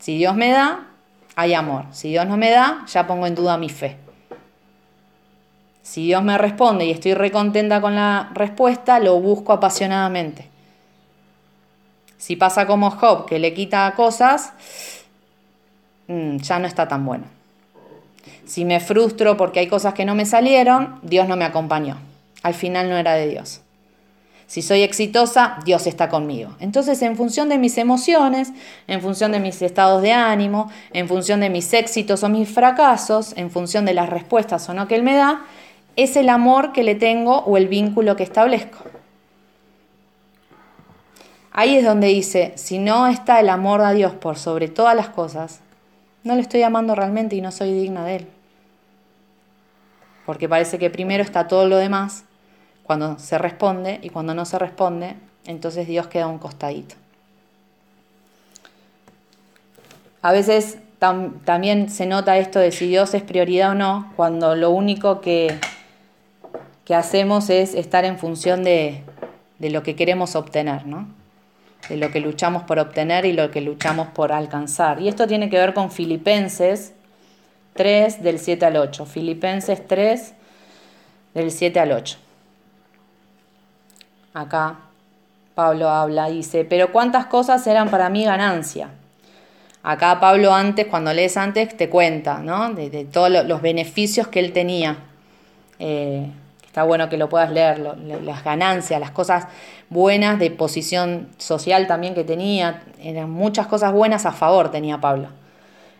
[0.00, 0.88] Si Dios me da,
[1.36, 1.84] hay amor.
[1.92, 3.96] Si Dios no me da, ya pongo en duda mi fe.
[5.82, 10.48] Si Dios me responde y estoy recontenta con la respuesta, lo busco apasionadamente.
[12.18, 14.52] Si pasa como Job, que le quita cosas,
[16.10, 17.24] Mm, ya no está tan bueno.
[18.44, 21.98] Si me frustro porque hay cosas que no me salieron, Dios no me acompañó.
[22.42, 23.60] Al final no era de Dios.
[24.50, 26.56] Si soy exitosa, Dios está conmigo.
[26.58, 28.52] Entonces, en función de mis emociones,
[28.88, 33.32] en función de mis estados de ánimo, en función de mis éxitos o mis fracasos,
[33.36, 35.44] en función de las respuestas o no que Él me da,
[35.94, 38.78] es el amor que le tengo o el vínculo que establezco.
[41.52, 45.10] Ahí es donde dice, si no está el amor a Dios por sobre todas las
[45.10, 45.60] cosas,
[46.24, 48.26] no le estoy amando realmente y no soy digna de él.
[50.26, 52.24] Porque parece que primero está todo lo demás,
[52.90, 55.14] cuando se responde, y cuando no se responde,
[55.46, 56.96] entonces Dios queda un costadito.
[60.22, 64.70] A veces también se nota esto de si Dios es prioridad o no, cuando lo
[64.70, 65.56] único que,
[66.84, 69.04] que hacemos es estar en función de,
[69.60, 71.06] de lo que queremos obtener, ¿no?
[71.88, 75.00] de lo que luchamos por obtener y lo que luchamos por alcanzar.
[75.00, 76.92] Y esto tiene que ver con Filipenses
[77.74, 79.06] 3 del 7 al 8.
[79.06, 80.34] Filipenses 3
[81.34, 82.18] del 7 al 8.
[84.32, 84.76] Acá
[85.54, 88.90] Pablo habla, dice, pero cuántas cosas eran para mí ganancia.
[89.82, 92.72] Acá Pablo antes, cuando lees antes, te cuenta, ¿no?
[92.72, 94.98] De, todos los beneficios que él tenía.
[95.78, 96.30] Eh,
[96.64, 99.46] está bueno que lo puedas leer, las ganancias, las cosas
[99.88, 105.28] buenas de posición social también que tenía, eran muchas cosas buenas a favor tenía Pablo.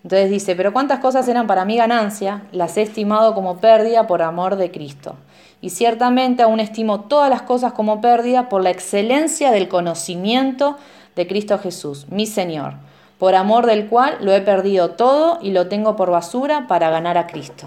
[0.05, 4.23] Entonces dice, pero cuántas cosas eran para mí ganancia, las he estimado como pérdida por
[4.23, 5.17] amor de Cristo.
[5.61, 10.79] Y ciertamente aún estimo todas las cosas como pérdida por la excelencia del conocimiento
[11.17, 12.75] de Cristo Jesús, mi Señor,
[13.19, 17.19] por amor del cual lo he perdido todo y lo tengo por basura para ganar
[17.19, 17.67] a Cristo.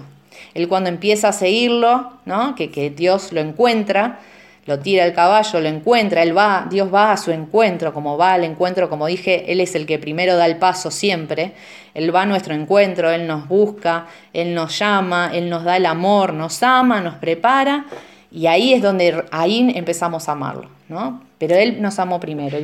[0.54, 2.54] Él cuando empieza a seguirlo, ¿no?
[2.54, 4.20] que, que Dios lo encuentra,
[4.66, 8.34] lo tira el caballo, lo encuentra, él va, Dios va a su encuentro, como va
[8.34, 11.52] al encuentro, como dije, Él es el que primero da el paso siempre,
[11.92, 15.86] Él va a nuestro encuentro, Él nos busca, Él nos llama, Él nos da el
[15.86, 17.84] amor, nos ama, nos prepara,
[18.30, 21.22] y ahí es donde ahí empezamos a amarlo, ¿no?
[21.38, 22.58] Pero Él nos amó primero,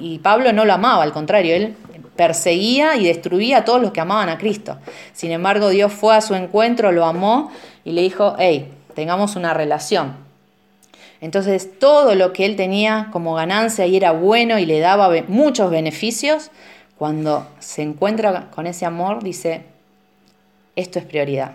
[0.00, 1.74] y Pablo no lo amaba, al contrario, Él
[2.16, 4.78] perseguía y destruía a todos los que amaban a Cristo.
[5.12, 7.50] Sin embargo, Dios fue a su encuentro, lo amó
[7.84, 10.31] y le dijo, hey, tengamos una relación.
[11.22, 15.70] Entonces todo lo que él tenía como ganancia y era bueno y le daba muchos
[15.70, 16.50] beneficios,
[16.98, 19.62] cuando se encuentra con ese amor dice,
[20.74, 21.52] esto es prioridad,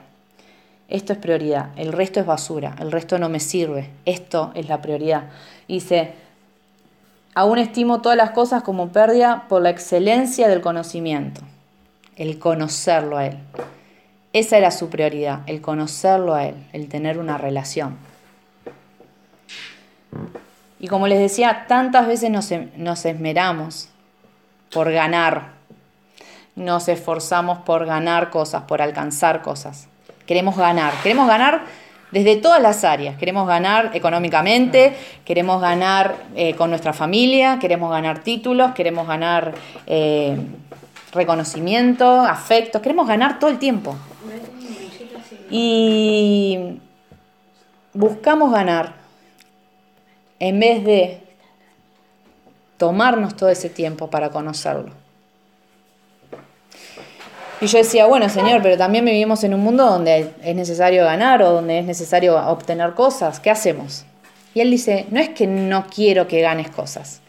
[0.88, 4.82] esto es prioridad, el resto es basura, el resto no me sirve, esto es la
[4.82, 5.26] prioridad.
[5.68, 6.14] Dice,
[7.36, 11.42] aún estimo todas las cosas como pérdida por la excelencia del conocimiento,
[12.16, 13.38] el conocerlo a Él.
[14.32, 17.98] Esa era su prioridad, el conocerlo a Él, el tener una relación.
[20.80, 23.90] Y como les decía, tantas veces nos, nos esmeramos
[24.72, 25.54] por ganar,
[26.56, 29.88] nos esforzamos por ganar cosas, por alcanzar cosas.
[30.26, 31.62] Queremos ganar, queremos ganar
[32.12, 33.18] desde todas las áreas.
[33.18, 39.54] Queremos ganar económicamente, queremos ganar eh, con nuestra familia, queremos ganar títulos, queremos ganar
[39.86, 40.38] eh,
[41.12, 43.96] reconocimiento, afectos, queremos ganar todo el tiempo.
[45.50, 46.80] Y
[47.94, 48.94] buscamos ganar
[50.40, 51.22] en vez de
[52.78, 54.92] tomarnos todo ese tiempo para conocerlo.
[57.60, 61.42] Y yo decía, bueno, Señor, pero también vivimos en un mundo donde es necesario ganar
[61.42, 63.40] o donde es necesario obtener cosas.
[63.40, 64.06] ¿Qué hacemos?
[64.54, 67.22] Y él dice, no es que no quiero que ganes cosas,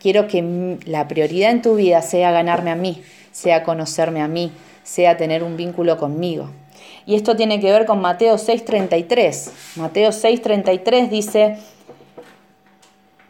[0.00, 4.52] quiero que la prioridad en tu vida sea ganarme a mí, sea conocerme a mí,
[4.82, 6.50] sea tener un vínculo conmigo.
[7.06, 9.50] Y esto tiene que ver con Mateo 6:33.
[9.76, 11.58] Mateo 6:33 dice,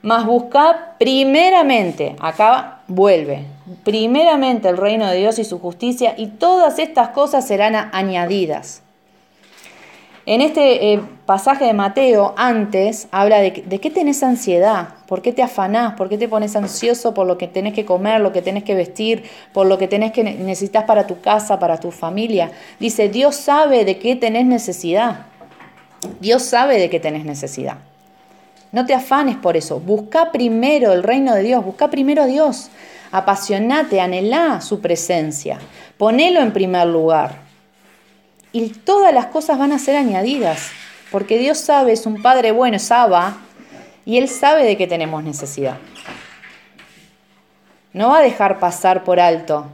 [0.05, 3.47] mas buscad primeramente, acá vuelve,
[3.85, 8.83] primeramente el reino de Dios y su justicia y todas estas cosas serán añadidas.
[10.27, 15.33] En este eh, pasaje de Mateo, antes, habla de, de, qué tenés ansiedad, por qué
[15.33, 18.43] te afanás, por qué te pones ansioso por lo que tenés que comer, lo que
[18.43, 22.53] tenés que vestir, por lo que tenés que necesitas para tu casa, para tu familia.
[22.79, 25.27] Dice, Dios sabe de qué tenés necesidad.
[26.21, 27.79] Dios sabe de qué tenés necesidad.
[28.75, 29.79] No te afanes por eso.
[29.79, 32.71] Busca primero el reino de Dios, busca primero a Dios.
[33.13, 35.61] Apasionate, anhelá su presencia.
[35.97, 37.37] Ponelo en primer lugar.
[38.51, 40.71] Y todas las cosas van a ser añadidas,
[41.13, 42.91] porque Dios sabe, es un Padre bueno, es
[44.05, 45.77] y Él sabe de qué tenemos necesidad.
[47.93, 49.67] No va a dejar pasar por alto,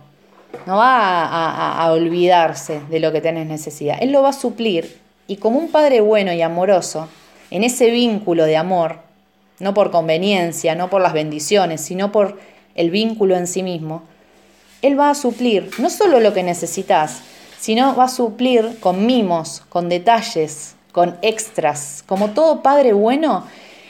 [0.66, 3.96] no va a, a olvidarse de lo que tenés necesidad.
[4.02, 7.08] Él lo va a suplir y como un Padre bueno y amoroso,
[7.50, 9.00] en ese vínculo de amor,
[9.58, 12.38] no por conveniencia, no por las bendiciones, sino por
[12.74, 14.02] el vínculo en sí mismo,
[14.82, 17.22] Él va a suplir no solo lo que necesitas,
[17.58, 23.44] sino va a suplir con mimos, con detalles, con extras, como todo padre bueno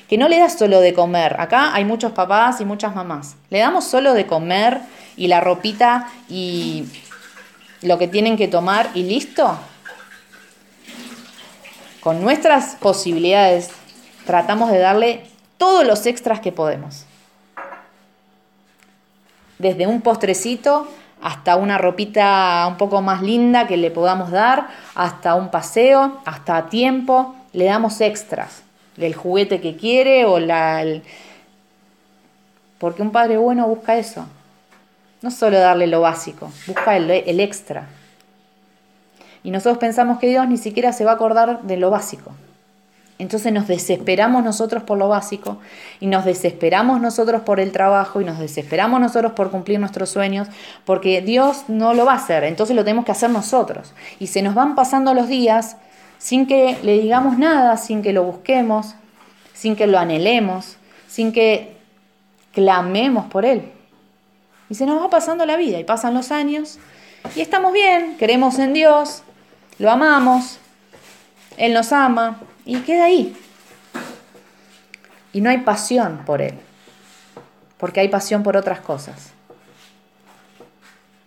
[0.08, 1.36] que no le da solo de comer.
[1.38, 3.36] Acá hay muchos papás y muchas mamás.
[3.48, 4.80] Le damos solo de comer
[5.16, 6.84] y la ropita y
[7.82, 9.56] lo que tienen que tomar y listo
[12.00, 13.70] con nuestras posibilidades,
[14.26, 15.24] tratamos de darle
[15.58, 17.04] todos los extras que podemos.
[19.58, 20.88] Desde un postrecito
[21.20, 26.68] hasta una ropita un poco más linda que le podamos dar, hasta un paseo, hasta
[26.70, 28.62] tiempo, le damos extras.
[28.96, 30.82] El juguete que quiere o la...
[32.78, 34.26] Porque un padre bueno busca eso.
[35.20, 37.86] No solo darle lo básico, busca el, el extra.
[39.42, 42.32] Y nosotros pensamos que Dios ni siquiera se va a acordar de lo básico.
[43.18, 45.58] Entonces nos desesperamos nosotros por lo básico
[46.00, 50.48] y nos desesperamos nosotros por el trabajo y nos desesperamos nosotros por cumplir nuestros sueños
[50.86, 53.92] porque Dios no lo va a hacer, entonces lo tenemos que hacer nosotros.
[54.18, 55.76] Y se nos van pasando los días
[56.16, 58.94] sin que le digamos nada, sin que lo busquemos,
[59.52, 61.76] sin que lo anhelemos, sin que
[62.54, 63.70] clamemos por Él.
[64.70, 66.78] Y se nos va pasando la vida y pasan los años
[67.36, 69.22] y estamos bien, creemos en Dios,
[69.80, 70.58] lo amamos,
[71.56, 73.34] Él nos ama y queda ahí.
[75.32, 76.54] Y no hay pasión por Él,
[77.78, 79.32] porque hay pasión por otras cosas.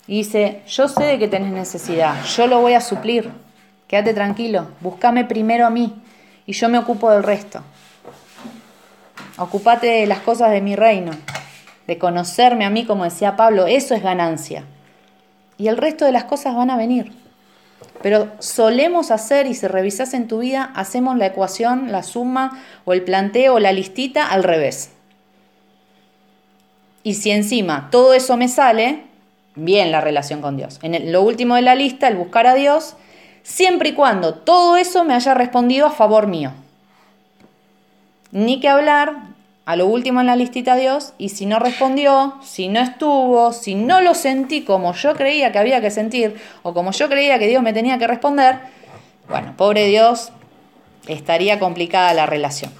[0.05, 3.31] Y dice, yo sé de que tenés necesidad, yo lo voy a suplir,
[3.87, 5.95] quédate tranquilo, búscame primero a mí
[6.45, 7.61] y yo me ocupo del resto.
[9.37, 11.11] Ocupate de las cosas de mi reino,
[11.87, 14.63] de conocerme a mí, como decía Pablo, eso es ganancia.
[15.57, 17.22] Y el resto de las cosas van a venir.
[18.03, 22.91] Pero solemos hacer, y si revisas en tu vida, hacemos la ecuación, la suma o
[22.91, 24.91] el planteo la listita al revés.
[27.01, 29.03] Y si encima todo eso me sale,
[29.55, 30.79] bien la relación con Dios.
[30.83, 32.97] En lo último de la lista, el buscar a Dios,
[33.41, 36.51] siempre y cuando todo eso me haya respondido a favor mío.
[38.31, 39.32] Ni que hablar
[39.65, 43.75] a lo último en la listita Dios y si no respondió, si no estuvo, si
[43.75, 47.47] no lo sentí como yo creía que había que sentir o como yo creía que
[47.47, 48.59] Dios me tenía que responder,
[49.29, 50.31] bueno, pobre Dios,
[51.07, 52.71] estaría complicada la relación.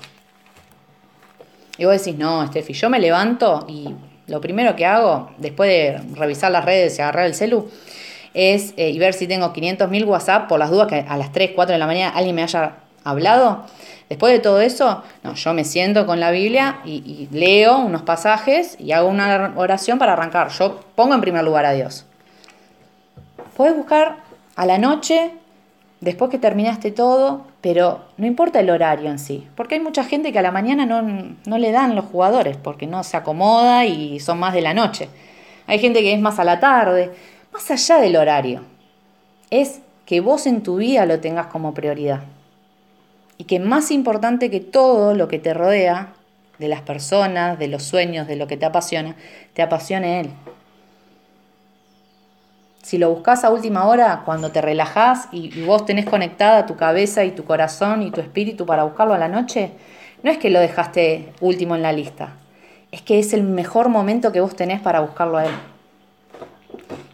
[1.77, 3.95] Y vos decís, no, Steffi, yo me levanto y
[4.27, 7.69] lo primero que hago, después de revisar las redes y agarrar el celu,
[8.34, 11.51] es eh, y ver si tengo 500.000 WhatsApp por las dudas que a las 3,
[11.55, 13.65] 4 de la mañana alguien me haya hablado.
[14.09, 18.77] Después de todo eso, no, yo me siento con la Biblia y, leo unos pasajes
[18.79, 20.49] y hago una oración para arrancar.
[20.49, 22.05] Yo pongo en primer lugar a Dios.
[23.55, 24.17] Puedes buscar
[24.55, 25.31] a la noche,
[26.01, 30.31] después que terminaste todo, pero no importa el horario en sí, porque hay mucha gente
[30.31, 34.19] que a la mañana no, no le dan los jugadores, porque no se acomoda y
[34.19, 35.09] son más de la noche.
[35.65, 37.11] Hay gente que es más a la tarde.
[37.51, 38.61] más allá del horario,
[39.49, 42.21] es que vos en tu vida lo tengas como prioridad.
[43.43, 46.13] Y que más importante que todo lo que te rodea,
[46.59, 49.17] de las personas, de los sueños, de lo que te apasiona,
[49.53, 50.29] te apasione Él.
[52.81, 56.77] Si lo buscas a última hora, cuando te relajás y, y vos tenés conectada tu
[56.77, 59.71] cabeza y tu corazón y tu espíritu para buscarlo a la noche,
[60.21, 62.37] no es que lo dejaste último en la lista,
[62.93, 65.72] es que es el mejor momento que vos tenés para buscarlo a Él.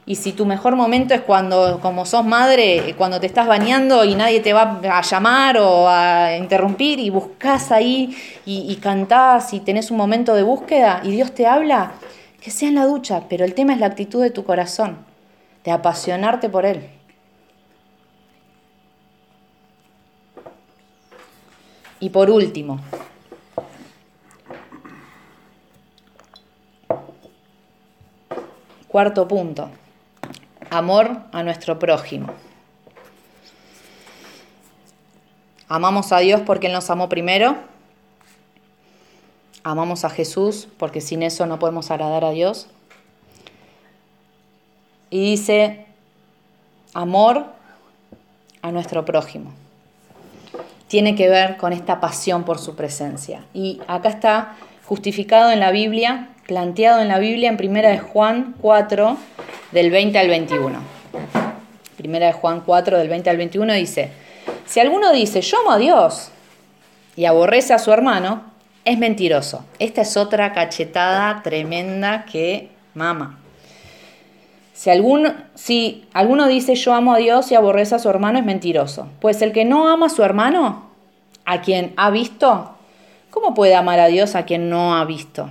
[0.09, 4.15] Y si tu mejor momento es cuando, como sos madre, cuando te estás bañando y
[4.15, 9.59] nadie te va a llamar o a interrumpir y buscas ahí y, y cantás y
[9.59, 11.91] tenés un momento de búsqueda y Dios te habla,
[12.41, 14.97] que sea en la ducha, pero el tema es la actitud de tu corazón,
[15.63, 16.89] de apasionarte por Él.
[21.99, 22.79] Y por último,
[28.87, 29.69] cuarto punto,
[30.69, 32.33] amor a nuestro prójimo.
[35.67, 37.55] Amamos a Dios porque Él nos amó primero.
[39.63, 42.67] Amamos a Jesús porque sin eso no podemos agradar a Dios.
[45.11, 45.85] Y dice,
[46.93, 47.45] amor
[48.61, 49.51] a nuestro prójimo.
[50.87, 53.45] Tiene que ver con esta pasión por su presencia.
[53.53, 54.55] Y acá está
[54.85, 59.17] justificado en la Biblia, planteado en la Biblia en primera de Juan 4,
[59.71, 60.79] del 20 al 21.
[61.97, 64.11] Primera de Juan 4, del 20 al 21 dice,
[64.65, 66.29] si alguno dice, yo amo a Dios
[67.15, 68.43] y aborrece a su hermano,
[68.85, 69.65] es mentiroso.
[69.79, 73.39] Esta es otra cachetada tremenda que mama.
[74.73, 78.45] Si alguno, si alguno dice yo amo a Dios y aborrece a su hermano, es
[78.45, 79.09] mentiroso.
[79.19, 80.89] Pues el que no ama a su hermano,
[81.43, 82.75] a quien ha visto,
[83.29, 85.49] ¿cómo puede amar a Dios a quien no ha visto?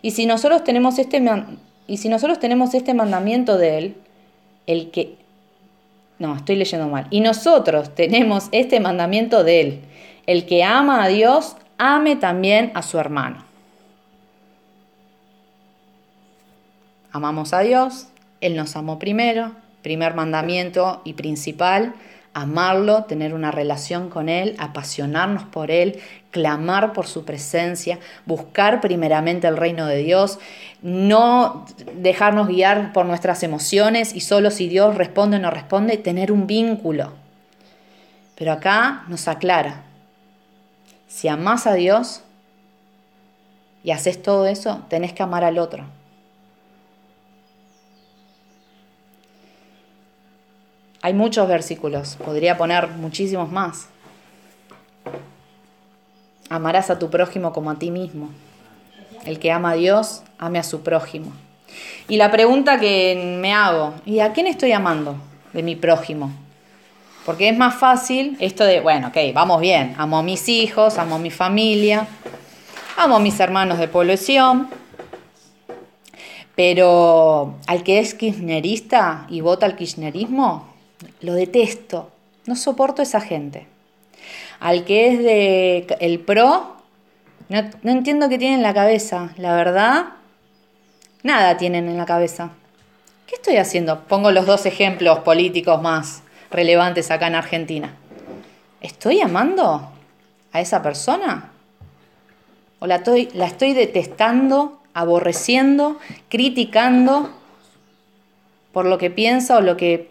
[0.00, 1.20] Y si nosotros tenemos este
[1.90, 3.96] y si nosotros tenemos este mandamiento de Él,
[4.68, 5.16] el que...
[6.20, 7.08] No, estoy leyendo mal.
[7.10, 9.80] Y nosotros tenemos este mandamiento de Él.
[10.24, 13.44] El que ama a Dios, ame también a su hermano.
[17.10, 18.06] Amamos a Dios,
[18.40, 19.50] Él nos amó primero,
[19.82, 21.94] primer mandamiento y principal,
[22.32, 26.00] amarlo, tener una relación con Él, apasionarnos por Él,
[26.30, 30.38] clamar por su presencia, buscar primeramente el reino de Dios,
[30.82, 36.30] no dejarnos guiar por nuestras emociones y solo si Dios responde o no responde, tener
[36.30, 37.12] un vínculo.
[38.36, 39.82] Pero acá nos aclara,
[41.08, 42.22] si amás a Dios
[43.82, 45.84] y haces todo eso, tenés que amar al otro.
[51.02, 53.88] Hay muchos versículos, podría poner muchísimos más.
[56.50, 58.28] Amarás a tu prójimo como a ti mismo.
[59.24, 61.32] El que ama a Dios, ame a su prójimo.
[62.08, 65.16] Y la pregunta que me hago, ¿y a quién estoy amando
[65.52, 66.32] de mi prójimo?
[67.24, 71.16] Porque es más fácil esto de, bueno, ok, vamos bien, amo a mis hijos, amo
[71.16, 72.06] a mi familia,
[72.96, 74.68] amo a mis hermanos de población,
[76.56, 80.69] pero al que es kirchnerista y vota al kirchnerismo,
[81.20, 82.10] lo detesto,
[82.46, 83.66] no soporto esa gente.
[84.58, 86.76] Al que es de el pro,
[87.48, 90.06] no, no entiendo qué tienen en la cabeza, la verdad,
[91.22, 92.50] nada tienen en la cabeza.
[93.26, 94.00] ¿Qué estoy haciendo?
[94.04, 97.94] Pongo los dos ejemplos políticos más relevantes acá en Argentina.
[98.80, 99.88] ¿Estoy amando
[100.52, 101.52] a esa persona?
[102.80, 105.98] ¿O la estoy, la estoy detestando, aborreciendo,
[106.28, 107.30] criticando
[108.72, 110.10] por lo que piensa o lo que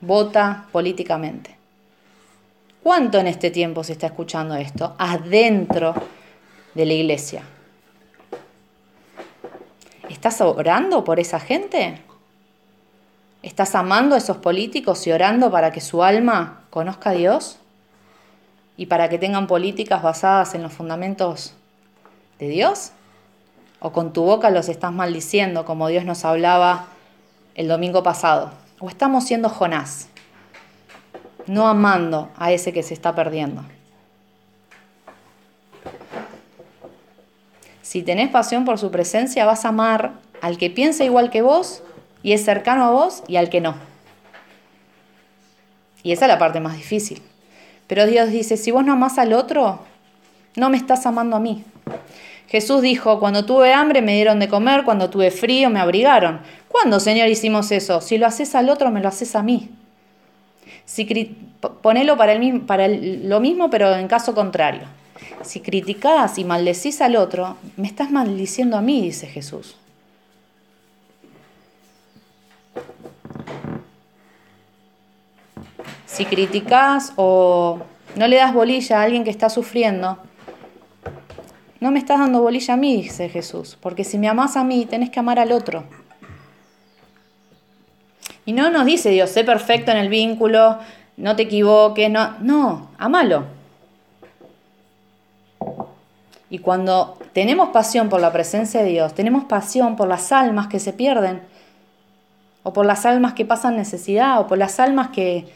[0.00, 1.56] vota políticamente.
[2.82, 4.94] ¿Cuánto en este tiempo se está escuchando esto?
[4.98, 5.94] Adentro
[6.74, 7.42] de la iglesia.
[10.08, 12.00] ¿Estás orando por esa gente?
[13.42, 17.58] ¿Estás amando a esos políticos y orando para que su alma conozca a Dios?
[18.76, 21.54] ¿Y para que tengan políticas basadas en los fundamentos
[22.38, 22.92] de Dios?
[23.80, 26.86] ¿O con tu boca los estás maldiciendo como Dios nos hablaba
[27.54, 28.65] el domingo pasado?
[28.78, 30.08] ¿O estamos siendo Jonás?
[31.46, 33.64] No amando a ese que se está perdiendo.
[37.82, 40.12] Si tenés pasión por su presencia, vas a amar
[40.42, 41.82] al que piensa igual que vos
[42.22, 43.76] y es cercano a vos y al que no.
[46.02, 47.22] Y esa es la parte más difícil.
[47.86, 49.80] Pero Dios dice, si vos no amás al otro,
[50.56, 51.64] no me estás amando a mí.
[52.48, 56.40] Jesús dijo, cuando tuve hambre me dieron de comer, cuando tuve frío me abrigaron.
[56.68, 58.00] ¿Cuándo, Señor, hicimos eso?
[58.00, 59.70] Si lo haces al otro, me lo haces a mí.
[60.84, 61.04] Si,
[61.82, 64.82] ponelo para, para lo mismo, pero en caso contrario.
[65.42, 69.76] Si criticás y maldecís al otro, me estás maldiciendo a mí, dice Jesús.
[76.06, 77.80] Si criticás o
[78.14, 80.18] no le das bolilla a alguien que está sufriendo,
[81.80, 84.86] no me estás dando bolilla a mí, dice Jesús, porque si me amás a mí,
[84.86, 85.84] tenés que amar al otro.
[88.44, 90.78] Y no nos dice Dios, sé perfecto en el vínculo,
[91.16, 93.44] no te equivoques, no, no, amalo.
[96.48, 100.78] Y cuando tenemos pasión por la presencia de Dios, tenemos pasión por las almas que
[100.78, 101.42] se pierden,
[102.62, 105.46] o por las almas que pasan necesidad, o por las almas que,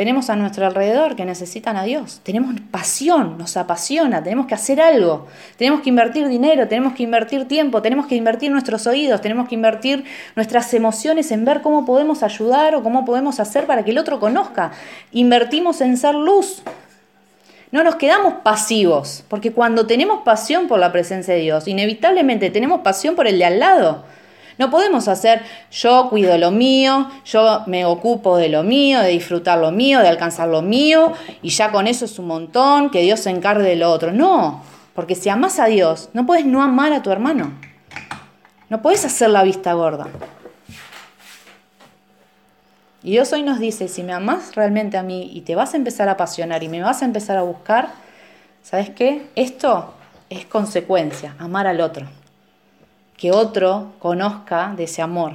[0.00, 2.22] tenemos a nuestro alrededor que necesitan a Dios.
[2.22, 5.26] Tenemos pasión, nos apasiona, tenemos que hacer algo.
[5.58, 9.56] Tenemos que invertir dinero, tenemos que invertir tiempo, tenemos que invertir nuestros oídos, tenemos que
[9.56, 13.98] invertir nuestras emociones en ver cómo podemos ayudar o cómo podemos hacer para que el
[13.98, 14.72] otro conozca.
[15.12, 16.62] Invertimos en ser luz.
[17.70, 22.80] No nos quedamos pasivos, porque cuando tenemos pasión por la presencia de Dios, inevitablemente tenemos
[22.80, 24.04] pasión por el de al lado.
[24.60, 25.40] No podemos hacer
[25.72, 30.08] yo cuido lo mío, yo me ocupo de lo mío, de disfrutar lo mío, de
[30.08, 33.76] alcanzar lo mío, y ya con eso es un montón, que Dios se encargue de
[33.76, 34.12] lo otro.
[34.12, 34.62] No,
[34.94, 37.52] porque si amas a Dios, no puedes no amar a tu hermano.
[38.68, 40.08] No puedes hacer la vista gorda.
[43.02, 45.78] Y Dios hoy nos dice, si me amas realmente a mí y te vas a
[45.78, 47.88] empezar a apasionar y me vas a empezar a buscar,
[48.62, 49.26] ¿sabes qué?
[49.36, 49.94] Esto
[50.28, 52.19] es consecuencia, amar al otro
[53.20, 55.34] que otro conozca de ese amor.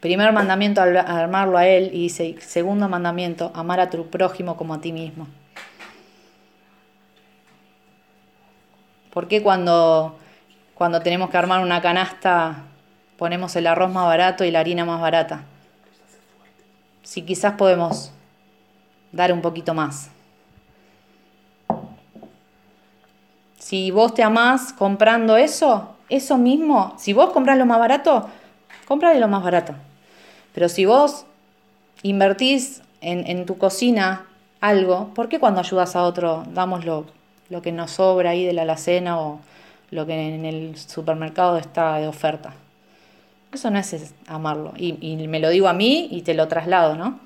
[0.00, 1.90] Primer mandamiento, amarlo a Él.
[1.92, 5.28] Y dice, segundo mandamiento, amar a tu prójimo como a ti mismo.
[9.12, 10.16] ¿Por qué cuando,
[10.74, 12.64] cuando tenemos que armar una canasta
[13.18, 15.42] ponemos el arroz más barato y la harina más barata?
[17.02, 18.12] Si quizás podemos
[19.12, 20.10] dar un poquito más.
[23.72, 28.28] Si vos te amás comprando eso, eso mismo, si vos compras lo más barato,
[28.86, 29.72] compra lo más barato.
[30.52, 31.24] Pero si vos
[32.02, 34.26] invertís en, tu cocina
[34.60, 37.06] algo, ¿por qué cuando ayudas a otro damos lo,
[37.62, 39.40] que nos sobra ahí de la alacena o
[39.90, 42.52] lo que en el supermercado está de oferta?
[43.54, 44.74] Eso no es amarlo.
[44.76, 47.18] Y, y me lo digo a mí y te lo traslado, ¿no?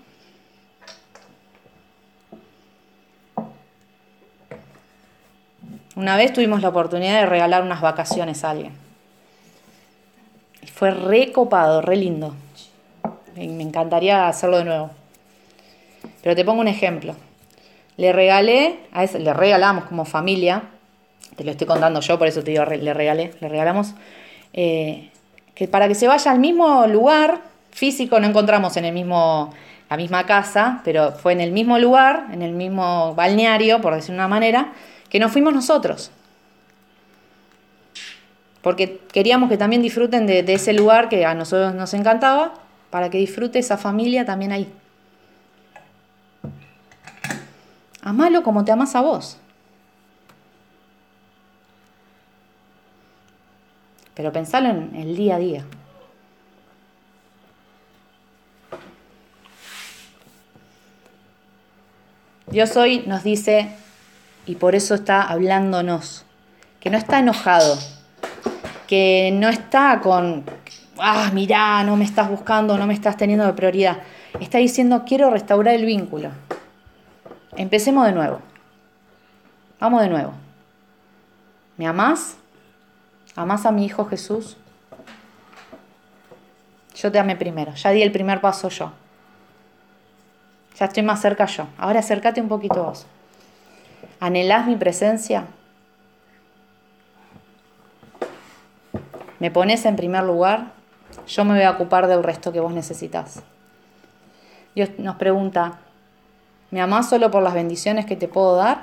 [5.96, 8.72] Una vez tuvimos la oportunidad de regalar unas vacaciones a alguien.
[10.62, 12.34] Y fue re copado, re lindo.
[13.34, 14.90] Me encantaría hacerlo de nuevo.
[16.22, 17.16] Pero te pongo un ejemplo.
[17.96, 20.64] Le regalé, a ese, le regalamos como familia,
[21.34, 23.94] te lo estoy contando yo, por eso te digo, le regalé, le regalamos,
[24.52, 25.10] eh,
[25.54, 27.40] que para que se vaya al mismo lugar
[27.70, 29.54] físico, no encontramos en el mismo,
[29.88, 34.14] la misma casa, pero fue en el mismo lugar, en el mismo balneario, por decir
[34.14, 34.72] una manera,
[35.08, 36.10] que nos fuimos nosotros.
[38.62, 42.54] Porque queríamos que también disfruten de, ese lugar que a nosotros nos encantaba,
[42.90, 44.72] para que disfrute esa familia también ahí.
[48.02, 49.38] Amalo como te amas a vos.
[54.14, 55.64] Pero pensalo en el día a día.
[62.48, 63.76] Dios hoy nos dice,
[64.46, 66.24] y por eso está hablándonos,
[66.80, 67.76] que no está enojado,
[68.86, 70.44] que no está con,
[70.98, 73.98] ah, mirá, no me estás buscando, no me estás teniendo de prioridad.
[74.40, 76.30] Está diciendo, quiero restaurar el vínculo.
[77.56, 78.40] Empecemos de nuevo.
[79.80, 80.32] Vamos de nuevo.
[81.76, 82.36] ¿Me amás?
[83.34, 84.56] ¿Amás a mi Hijo Jesús?
[86.94, 88.92] Yo te amé primero, ya di el primer paso yo.
[90.78, 91.66] Ya estoy más cerca yo.
[91.76, 93.06] Ahora acércate un poquito vos.
[94.20, 95.46] ¿Anhelás mi presencia?
[99.38, 100.72] ¿Me pones en primer lugar?
[101.26, 103.42] Yo me voy a ocupar del resto que vos necesitas.
[104.74, 105.78] Dios nos pregunta,
[106.70, 108.80] ¿me amás solo por las bendiciones que te puedo dar?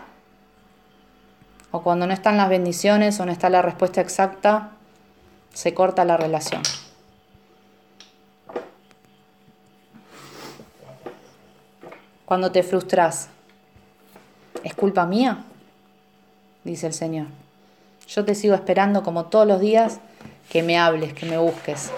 [1.72, 4.72] O cuando no están las bendiciones o no está la respuesta exacta,
[5.54, 6.62] se corta la relación.
[12.26, 13.30] Cuando te frustras,
[14.64, 15.44] ¿Es culpa mía?
[16.64, 17.28] Dice el Señor.
[18.08, 20.00] Yo te sigo esperando como todos los días
[20.50, 21.92] que me hables, que me busques,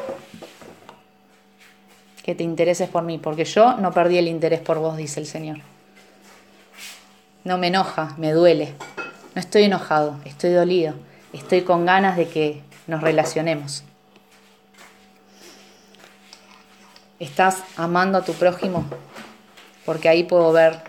[2.24, 5.26] que te intereses por mí, porque yo no perdí el interés por vos, dice el
[5.26, 5.58] Señor.
[7.44, 8.74] No me enoja, me duele.
[9.36, 10.96] No estoy enojado, estoy dolido,
[11.34, 13.84] estoy con ganas de que nos relacionemos.
[17.20, 18.86] ¿Estás amando a tu prójimo?
[19.86, 20.82] Porque ahí puedo ver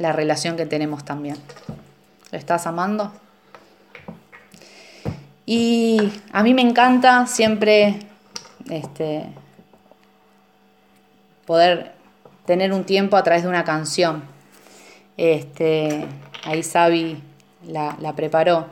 [0.00, 1.36] la relación que tenemos también.
[2.32, 3.12] ¿Lo estás amando?
[5.44, 8.00] Y a mí me encanta siempre
[8.70, 9.26] este,
[11.46, 11.92] poder
[12.46, 14.24] tener un tiempo a través de una canción.
[15.16, 16.06] Este,
[16.44, 17.22] ahí Sabi
[17.66, 18.68] la, la preparó.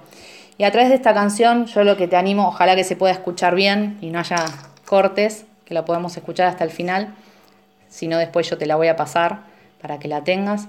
[0.56, 3.12] Y a través de esta canción yo lo que te animo, ojalá que se pueda
[3.12, 4.46] escuchar bien y no haya
[4.86, 7.14] cortes, que la podamos escuchar hasta el final,
[7.90, 9.40] si no después yo te la voy a pasar
[9.82, 10.68] para que la tengas.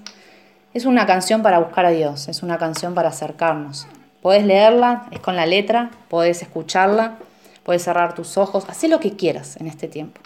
[0.72, 3.88] Es una canción para buscar a Dios, es una canción para acercarnos.
[4.22, 7.16] Podés leerla, es con la letra, podés escucharla,
[7.64, 10.22] podés cerrar tus ojos, haz lo que quieras en este tiempo.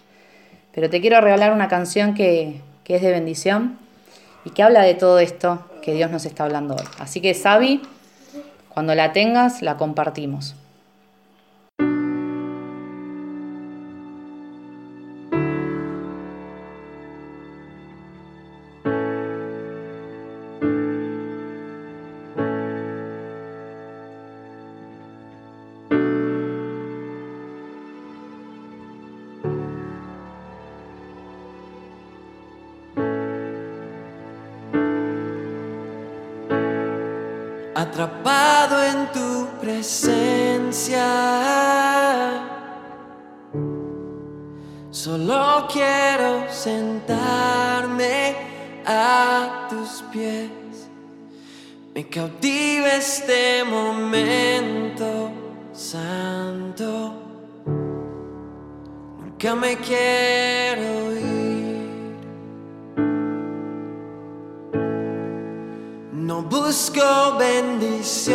[0.73, 3.77] Pero te quiero regalar una canción que, que es de bendición
[4.43, 6.85] y que habla de todo esto que Dios nos está hablando hoy.
[6.99, 7.81] Así que, Sabi,
[8.67, 10.55] cuando la tengas, la compartimos.
[52.13, 55.31] Cautiva este momento
[55.71, 57.15] santo.
[59.19, 62.13] Nunca me quiero ir.
[66.11, 68.33] No busco bendiciones,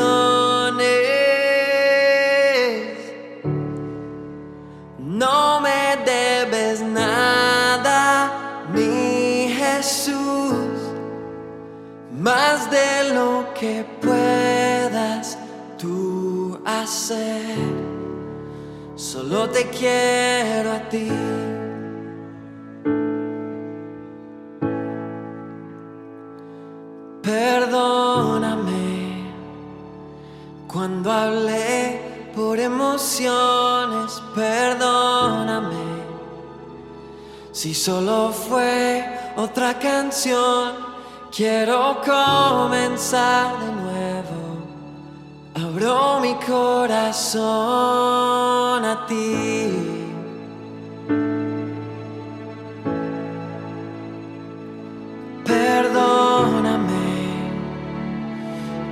[12.19, 15.39] más de lo que puedas
[15.79, 17.57] tú hacer.
[18.97, 21.09] Solo te quiero a ti.
[27.23, 28.79] Perdóname
[30.67, 35.77] cuando hablé por emociones, perdóname
[37.53, 39.05] si solo fue
[39.37, 40.98] otra canción.
[41.31, 44.41] Quiero comenzar de nuevo.
[45.55, 47.45] Abro mi corazón
[48.85, 49.99] a ti.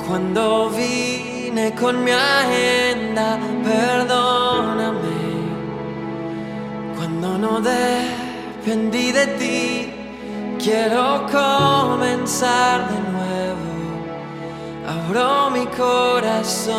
[0.06, 5.18] Cuando vine con mi agenda, perdóname.
[6.96, 9.85] Cuando no dependí de ti,
[10.66, 13.70] quiero comenzar de nuevo.
[14.94, 16.74] Abro mi corazón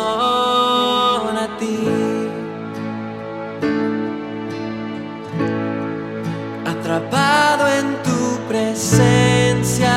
[1.44, 1.78] a ti.
[6.66, 9.96] Atrapado en tu presencia.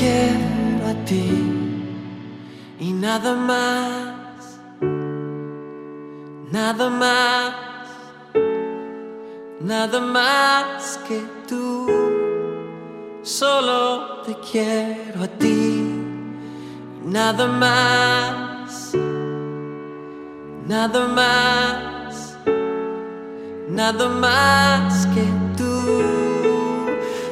[0.00, 1.28] a ti
[2.78, 4.60] y nada más,
[6.52, 7.54] nada más,
[9.60, 11.86] nada más que tú.
[13.22, 15.82] Solo te quiero a ti,
[17.04, 18.92] nada más,
[20.66, 21.88] nada más
[23.68, 25.24] nada más que
[25.56, 25.72] tú.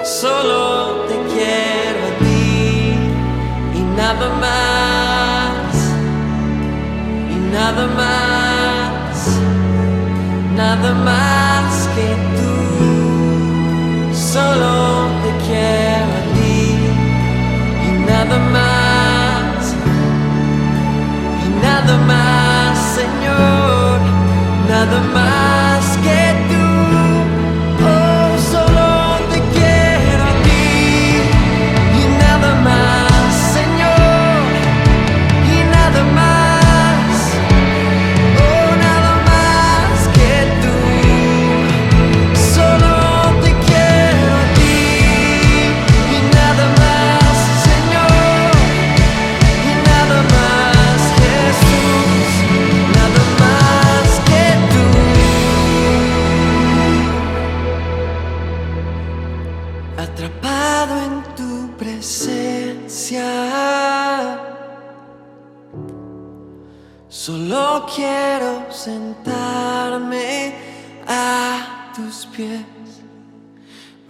[0.04, 1.05] Solo
[3.96, 5.74] nada más,
[7.30, 9.16] y nada más,
[10.54, 12.54] nada más que tú.
[14.14, 16.60] Solo te quiero a ti
[17.86, 19.74] y nada más,
[21.44, 23.98] y nada más, Señor,
[24.68, 26.35] nada más que Solo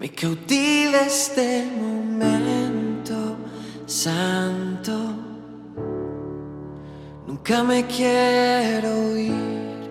[0.06, 3.36] Me cautiva este momento
[3.86, 4.92] santo.
[7.26, 9.90] Nunca me quiero ir.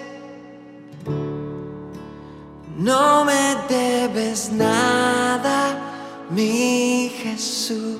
[2.78, 5.76] No me debes nada,
[6.30, 7.98] mi Jesús,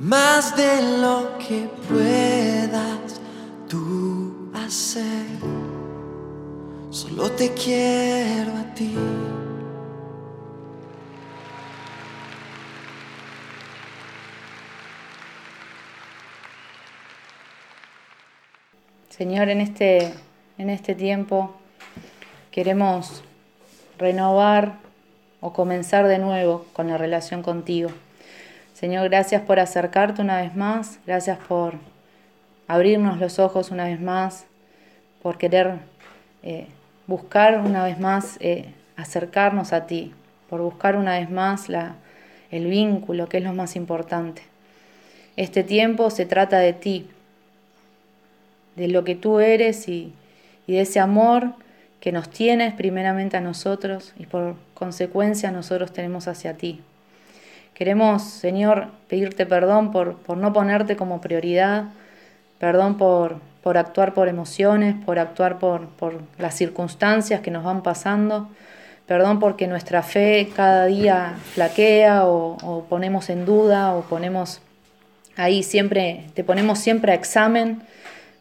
[0.00, 3.20] más de lo que puedas
[3.68, 5.26] tú hacer.
[6.88, 8.94] Solo te quiero a ti.
[19.10, 20.14] Señor, en este,
[20.56, 21.54] en este tiempo
[22.50, 23.22] queremos
[23.98, 24.78] renovar
[25.42, 27.90] o comenzar de nuevo con la relación contigo.
[28.80, 31.74] Señor, gracias por acercarte una vez más, gracias por
[32.66, 34.46] abrirnos los ojos una vez más,
[35.22, 35.80] por querer
[36.42, 36.66] eh,
[37.06, 40.14] buscar una vez más eh, acercarnos a ti,
[40.48, 41.96] por buscar una vez más la,
[42.50, 44.40] el vínculo, que es lo más importante.
[45.36, 47.06] Este tiempo se trata de ti,
[48.76, 50.14] de lo que tú eres y,
[50.66, 51.52] y de ese amor
[52.00, 56.80] que nos tienes primeramente a nosotros y por consecuencia nosotros tenemos hacia ti.
[57.80, 61.84] Queremos, Señor, pedirte perdón por, por no ponerte como prioridad,
[62.58, 67.82] perdón por, por actuar por emociones, por actuar por, por las circunstancias que nos van
[67.82, 68.50] pasando,
[69.06, 74.60] perdón porque nuestra fe cada día flaquea o, o ponemos en duda o ponemos
[75.36, 77.80] ahí siempre, te ponemos siempre a examen,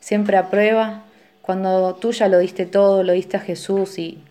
[0.02, 1.04] siempre a prueba
[1.42, 4.22] cuando tú ya lo diste todo, lo diste a Jesús y,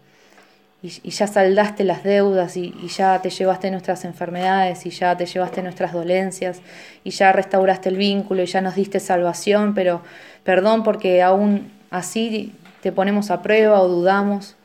[0.82, 5.26] y, ya saldaste las deudas y, y, ya te llevaste nuestras enfermedades y ya te
[5.26, 6.60] llevaste nuestras dolencias
[7.02, 10.02] y ya restauraste el vínculo y ya nos diste salvación, pero
[10.44, 14.56] perdón porque aún así te ponemos a prueba o dudamos.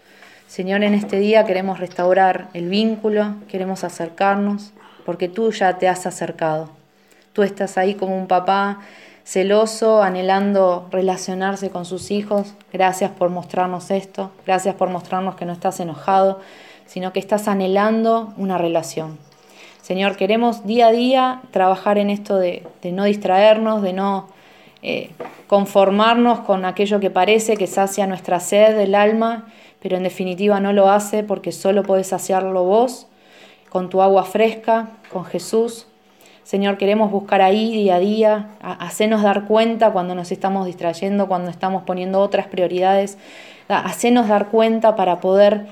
[0.47, 4.71] Señor, en este día queremos restaurar el vínculo, queremos acercarnos,
[5.05, 6.69] porque tú ya te has acercado.
[7.33, 8.81] Tú estás ahí como un papá
[9.23, 12.53] celoso, anhelando relacionarse con sus hijos.
[12.71, 16.39] Gracias por mostrarnos esto, gracias por mostrarnos que no estás enojado,
[16.85, 19.17] sino que estás anhelando una relación.
[19.81, 24.29] Señor, queremos día a día trabajar en esto de, no distraernos, de no
[24.81, 25.11] eh,
[25.47, 29.47] conformarnos con aquello que parece que sacia nuestra sed del alma,
[29.81, 33.07] pero en definitiva no lo hace porque solo podés saciarlo vos,
[33.69, 35.87] con tu agua fresca, con Jesús,
[36.43, 41.49] Señor, queremos buscar ahí día a día, hacernos dar cuenta cuando nos estamos distrayendo, cuando
[41.49, 43.17] estamos poniendo otras prioridades,
[43.69, 45.67] hacernos dar cuenta para poder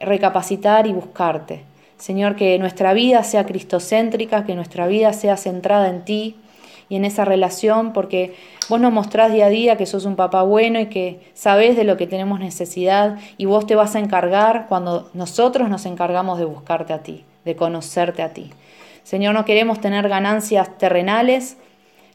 [0.00, 1.62] recapacitar y buscarte.
[1.98, 6.36] Señor, que nuestra vida sea cristocéntrica, que nuestra vida sea centrada en ti
[6.88, 8.34] y en esa relación, porque
[8.68, 11.84] vos nos mostrás día a día que sos un papá bueno y que sabés de
[11.84, 16.44] lo que tenemos necesidad y vos te vas a encargar cuando nosotros nos encargamos de
[16.44, 18.50] buscarte a ti, de conocerte a ti.
[19.08, 21.56] Señor, no queremos tener ganancias terrenales,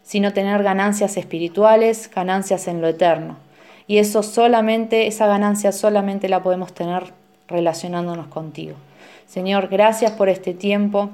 [0.03, 3.37] sino tener ganancias espirituales, ganancias en lo eterno.
[3.87, 7.13] Y eso solamente, esa ganancia solamente la podemos tener
[7.47, 8.75] relacionándonos contigo.
[9.25, 11.09] Señor, gracias por este tiempo.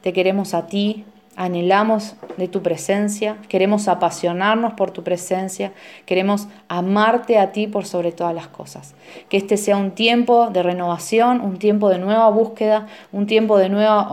[0.00, 1.04] Te queremos a ti,
[1.36, 5.72] anhelamos de tu presencia, queremos apasionarnos por tu presencia,
[6.06, 8.94] queremos amarte a ti por sobre todas las cosas.
[9.28, 13.68] Que este sea un tiempo de renovación, un tiempo de nueva búsqueda, un tiempo de
[13.68, 14.08] nueva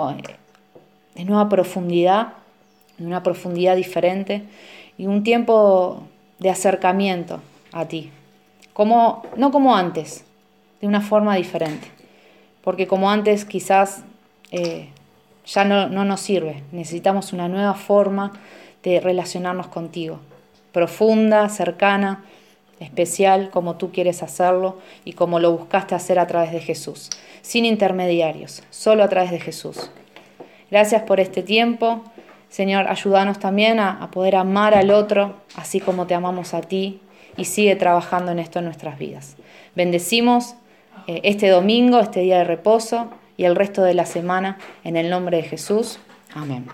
[1.15, 2.33] de nueva profundidad,
[2.97, 4.43] de una profundidad diferente
[4.97, 6.03] y un tiempo
[6.39, 7.41] de acercamiento
[7.71, 8.11] a ti.
[8.73, 10.25] Como, no como antes,
[10.81, 11.87] de una forma diferente.
[12.63, 14.03] Porque como antes quizás
[14.51, 14.89] eh,
[15.45, 16.63] ya no, no nos sirve.
[16.71, 18.33] Necesitamos una nueva forma
[18.83, 20.19] de relacionarnos contigo.
[20.71, 22.25] Profunda, cercana,
[22.79, 27.09] especial, como tú quieres hacerlo y como lo buscaste hacer a través de Jesús.
[27.41, 29.89] Sin intermediarios, solo a través de Jesús.
[30.75, 32.03] Gracias por este tiempo.
[32.49, 36.99] Señor, ayúdanos también a, poder amar al otro, así como te amamos a ti,
[37.37, 39.37] y sigue trabajando en esto en nuestras vidas.
[39.73, 40.55] Bendecimos
[41.07, 45.09] eh, este domingo, este día de reposo y el resto de la semana en el
[45.09, 45.97] nombre de Jesús.
[46.33, 46.65] Amén.